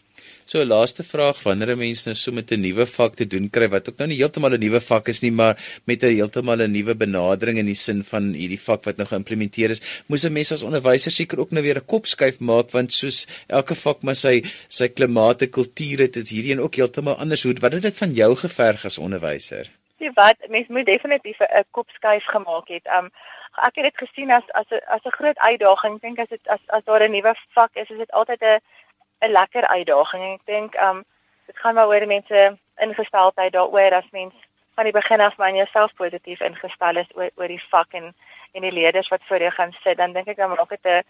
So 0.46 0.64
laaste 0.64 1.04
vraag, 1.04 1.44
wanneer 1.44 1.72
'n 1.72 1.78
mens 1.78 2.06
nou 2.06 2.16
so 2.16 2.32
met 2.32 2.52
'n 2.52 2.62
nuwe 2.62 2.86
vak 2.86 3.16
te 3.16 3.28
doen 3.28 3.50
kry 3.50 3.68
wat 3.68 3.90
ook 3.90 3.98
nou 3.98 4.08
nie 4.08 4.18
heeltemal 4.18 4.54
'n 4.54 4.60
nuwe 4.60 4.82
vak 4.82 5.08
is 5.08 5.22
nie, 5.22 5.32
maar 5.32 5.56
met 5.86 6.04
'n 6.04 6.16
heeltemal 6.16 6.62
'n 6.62 6.72
nuwe 6.72 6.96
benadering 6.96 7.58
in 7.58 7.66
die 7.66 7.82
sin 7.86 8.04
van 8.04 8.34
hierdie 8.34 8.62
vak 8.62 8.84
wat 8.84 8.98
nou 8.98 9.08
geïmplementeer 9.08 9.70
is, 9.70 10.04
moes 10.08 10.24
'n 10.26 10.34
mens 10.34 10.52
as 10.52 10.64
onderwyser 10.64 11.12
seker 11.12 11.40
ook 11.40 11.52
nou 11.52 11.64
weer 11.64 11.78
'n 11.78 11.86
kop 11.86 12.06
skuif 12.06 12.40
maak 12.40 12.72
want 12.72 12.94
soos 12.94 13.28
elke 13.48 13.76
vak 13.76 14.04
maar 14.04 14.16
sy 14.16 14.44
sy 14.68 14.88
klimate, 14.88 15.48
kultuur 15.48 16.00
het 16.00 16.14
dit 16.14 16.30
hierheen 16.30 16.60
ook 16.60 16.76
heeltemal 16.76 17.18
anders. 17.18 17.44
Hoe 17.44 17.54
wat 17.60 17.72
het 17.72 17.82
dit 17.82 17.98
van 17.98 18.14
jou 18.14 18.36
geverg 18.36 18.86
as 18.86 18.98
onderwyser? 18.98 19.70
Sien 19.98 20.12
wat, 20.14 20.36
mens 20.50 20.68
moet 20.68 20.86
definitief 20.86 21.40
'n 21.40 21.66
kop 21.72 21.90
skuif 21.90 22.26
gemaak 22.26 22.68
het. 22.68 22.86
Um 22.86 23.10
ek 23.58 23.76
het 23.76 23.84
dit 23.84 23.98
gesien 24.08 24.32
as 24.32 24.48
as 24.52 24.70
'n 24.70 24.82
as 24.88 25.04
'n 25.06 25.18
groot 25.20 25.38
uitdaging. 25.38 25.96
Ek 25.96 26.02
dink 26.02 26.20
as 26.20 26.30
dit 26.30 26.48
as 26.48 26.60
as 26.68 26.84
daar 26.84 27.04
'n 27.04 27.12
nuwe 27.12 27.34
vak 27.54 27.74
is, 27.74 27.90
is 27.90 27.98
dit 27.98 28.12
altyd 28.12 28.42
'n 28.42 28.60
'n 29.22 29.32
lekker 29.32 29.68
uitdaging 29.68 30.24
en 30.24 30.34
ek 30.34 30.46
dink 30.46 30.76
um 30.82 31.04
dit 31.46 31.58
gaan 31.58 31.76
maar 31.76 31.88
oor 31.88 32.08
mense 32.08 32.58
ingesteldheid 32.78 33.54
daaroor 33.54 33.94
as 33.94 34.10
mens 34.12 34.34
van 34.76 34.84
die 34.84 34.94
begin 34.94 35.22
af 35.22 35.38
maar 35.38 35.50
in 35.50 35.56
jouself 35.64 35.94
positief 35.94 36.40
ingestel 36.40 36.96
is 36.96 37.16
oor 37.16 37.30
oor 37.36 37.48
die 37.48 37.64
vak 37.70 37.94
en 37.94 38.16
en 38.56 38.62
die 38.62 38.72
leerders 38.72 39.08
wat 39.08 39.24
voor 39.28 39.40
jou 39.40 39.52
gaan 39.52 39.72
sit 39.84 39.98
dan 39.98 40.14
dink 40.14 40.28
ek 40.28 40.38
dan 40.38 40.50
maak 40.50 40.70
dit 40.70 40.86
'n 40.86 41.04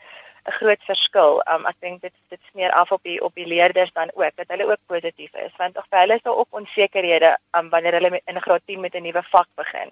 'n 0.45 0.57
groot 0.59 0.81
verskil. 0.85 1.41
Um 1.53 1.65
ek 1.65 1.77
dink 1.79 2.01
dit 2.01 2.13
dit 2.29 2.41
smeer 2.51 2.71
af 2.71 2.91
op 2.91 3.03
die 3.03 3.21
op 3.21 3.33
die 3.35 3.47
leerders 3.47 3.91
dan 3.93 4.11
ook 4.13 4.35
dat 4.35 4.47
hulle 4.47 4.69
ook 4.71 4.81
positief 4.85 5.33
is 5.33 5.55
want 5.57 5.77
of 5.77 5.85
hulle 5.89 6.15
is 6.15 6.21
daar 6.21 6.35
ook 6.35 6.59
onsekerhede 6.59 7.37
um 7.57 7.69
wanneer 7.69 7.93
hulle 7.93 8.21
in 8.25 8.41
graad 8.41 8.61
10 8.65 8.79
met 8.79 8.93
'n 8.93 9.01
nuwe 9.01 9.23
vak 9.23 9.47
begin. 9.55 9.89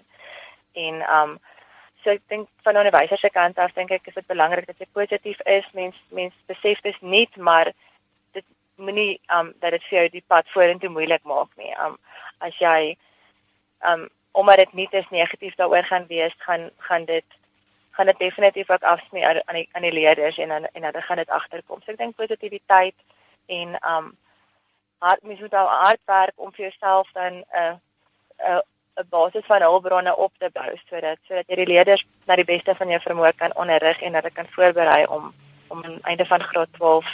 En 0.72 0.94
um 1.18 1.38
so 2.04 2.10
ek 2.10 2.22
dink 2.28 2.48
van 2.66 2.76
onderwysers 2.76 3.20
se 3.20 3.30
kant 3.30 3.58
af 3.58 3.72
dink 3.74 3.90
ek 3.90 4.08
is 4.08 4.14
dit 4.14 4.26
belangrik 4.26 4.66
dat 4.66 4.78
jy 4.78 4.86
positief 4.92 5.40
is. 5.46 5.66
Mens 5.72 5.96
mens 6.10 6.34
besef 6.46 6.80
dis 6.84 7.00
nie 7.00 7.28
maar 7.36 7.72
moenie 8.76 9.20
um 9.30 9.52
dat 9.60 9.70
dit 9.70 9.86
vir 9.88 9.98
jou 9.98 10.08
die 10.16 10.24
pad 10.26 10.48
vorentoe 10.54 10.90
moeilik 10.90 11.22
maak 11.24 11.50
nie. 11.56 11.72
Um 11.84 11.96
as 12.40 12.58
jy 12.58 12.96
um 13.86 14.08
omdat 14.32 14.64
dit 14.64 14.74
nie 14.74 14.88
te 14.90 15.04
negatief 15.10 15.54
daaroor 15.54 15.86
gaan 15.86 16.06
wees, 16.10 16.34
gaan 16.38 16.70
gaan 16.78 17.04
dit 17.04 17.24
gaan 17.94 18.06
dit 18.06 18.18
definitief 18.18 18.70
ook 18.70 18.82
afsny 18.82 19.22
aan 19.22 19.54
die 19.54 19.68
aan 19.72 19.86
die 19.86 19.92
leerders 19.92 20.38
en 20.38 20.48
dan 20.48 20.66
en 20.72 20.82
dan 20.92 21.02
gaan 21.02 21.22
dit 21.22 21.30
agterkom. 21.30 21.82
So 21.82 21.92
ek 21.92 21.98
dink 21.98 22.16
positiwiteit 22.16 22.96
en 23.46 23.78
um 23.88 24.16
hard 24.98 25.22
mens 25.22 25.40
moet 25.40 25.54
al 25.54 25.68
hard 25.68 26.00
werk 26.06 26.34
om 26.36 26.52
vir 26.52 26.68
jouself 26.68 27.10
dan 27.12 27.32
'n 27.32 27.44
uh, 27.54 27.74
'n 28.38 28.56
uh, 28.56 28.60
'n 28.96 29.06
basis 29.10 29.46
van 29.46 29.62
hulpbronne 29.62 30.16
op 30.16 30.32
te 30.38 30.50
bou 30.52 30.70
sodat 30.88 31.18
sodat 31.28 31.48
jy 31.48 31.56
die 31.56 31.72
leerders 31.72 32.06
na 32.26 32.36
die 32.36 32.50
beste 32.50 32.74
van 32.74 32.88
jou 32.88 33.00
vermoë 33.02 33.32
kan 33.36 33.56
onderrig 33.56 34.00
en 34.02 34.14
hulle 34.14 34.30
kan 34.30 34.46
voorberei 34.56 35.04
om 35.06 35.32
om 35.68 35.84
aan 35.84 35.98
einde 36.02 36.26
van 36.26 36.42
graad 36.42 36.72
12 36.72 37.06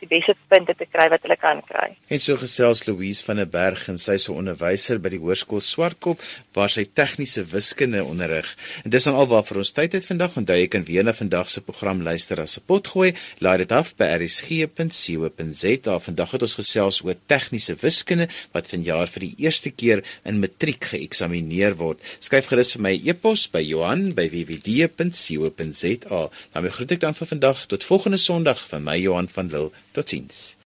die 0.00 0.08
beste 0.08 0.34
punte 0.48 0.74
te 0.76 0.86
kry 0.88 1.08
wat 1.12 1.22
hulle 1.26 1.36
kan 1.40 1.60
kry. 1.66 1.96
En 2.08 2.20
so 2.22 2.36
gesels 2.40 2.86
Louise 2.88 3.24
van 3.24 3.36
der 3.40 3.48
Berg 3.50 3.88
en 3.92 3.98
sy 3.98 4.12
is 4.18 4.28
'n 4.28 4.38
onderwyser 4.40 5.00
by 5.00 5.10
die 5.10 5.20
Hoërskool 5.20 5.60
Swartkop 5.60 6.20
waar 6.54 6.70
sy 6.70 6.84
tegniese 6.84 7.44
wiskunde 7.44 8.04
onderrig. 8.04 8.56
En 8.84 8.90
dis 8.90 9.04
dan 9.04 9.14
alwaar 9.14 9.44
vir 9.44 9.58
ons 9.58 9.72
tyd 9.72 9.92
het 9.92 10.06
vandag. 10.06 10.36
Onthou 10.36 10.56
jy 10.56 10.68
kan 10.68 10.84
weer 10.84 11.04
na 11.04 11.12
vandag 11.12 11.48
se 11.48 11.60
program 11.60 12.02
luister 12.02 12.40
as 12.40 12.58
'n 12.58 12.62
potgooi. 12.66 13.14
Laai 13.38 13.58
dit 13.58 13.72
af 13.72 13.96
by 13.96 14.04
rsg.co.za. 14.04 15.98
Vandag 15.98 16.30
het 16.30 16.42
ons 16.42 16.54
gesels 16.54 17.02
oor 17.04 17.14
tegniese 17.26 17.74
wiskunde 17.80 18.28
wat 18.52 18.66
vanjaar 18.66 19.08
vir 19.08 19.20
die 19.20 19.34
eerste 19.38 19.70
keer 19.70 20.04
in 20.24 20.40
matriek 20.40 20.84
geëksamineer 20.84 21.76
word. 21.76 22.00
Skryf 22.18 22.46
gerus 22.46 22.72
vir 22.72 22.82
my 22.82 23.00
e-pos 23.04 23.50
by 23.50 23.60
Johan@wwd.co.za. 23.60 26.30
Dan 26.52 26.70
groet 26.70 26.92
ek 26.92 27.00
dan 27.00 27.14
vir 27.14 27.26
vandag 27.26 27.66
tot 27.66 27.84
volgende 27.84 28.16
Sondag 28.16 28.68
van 28.68 28.84
my 28.84 28.98
Johan 28.98 29.28
van 29.28 29.50
Lille. 29.50 29.70
Proteins. 30.00 30.56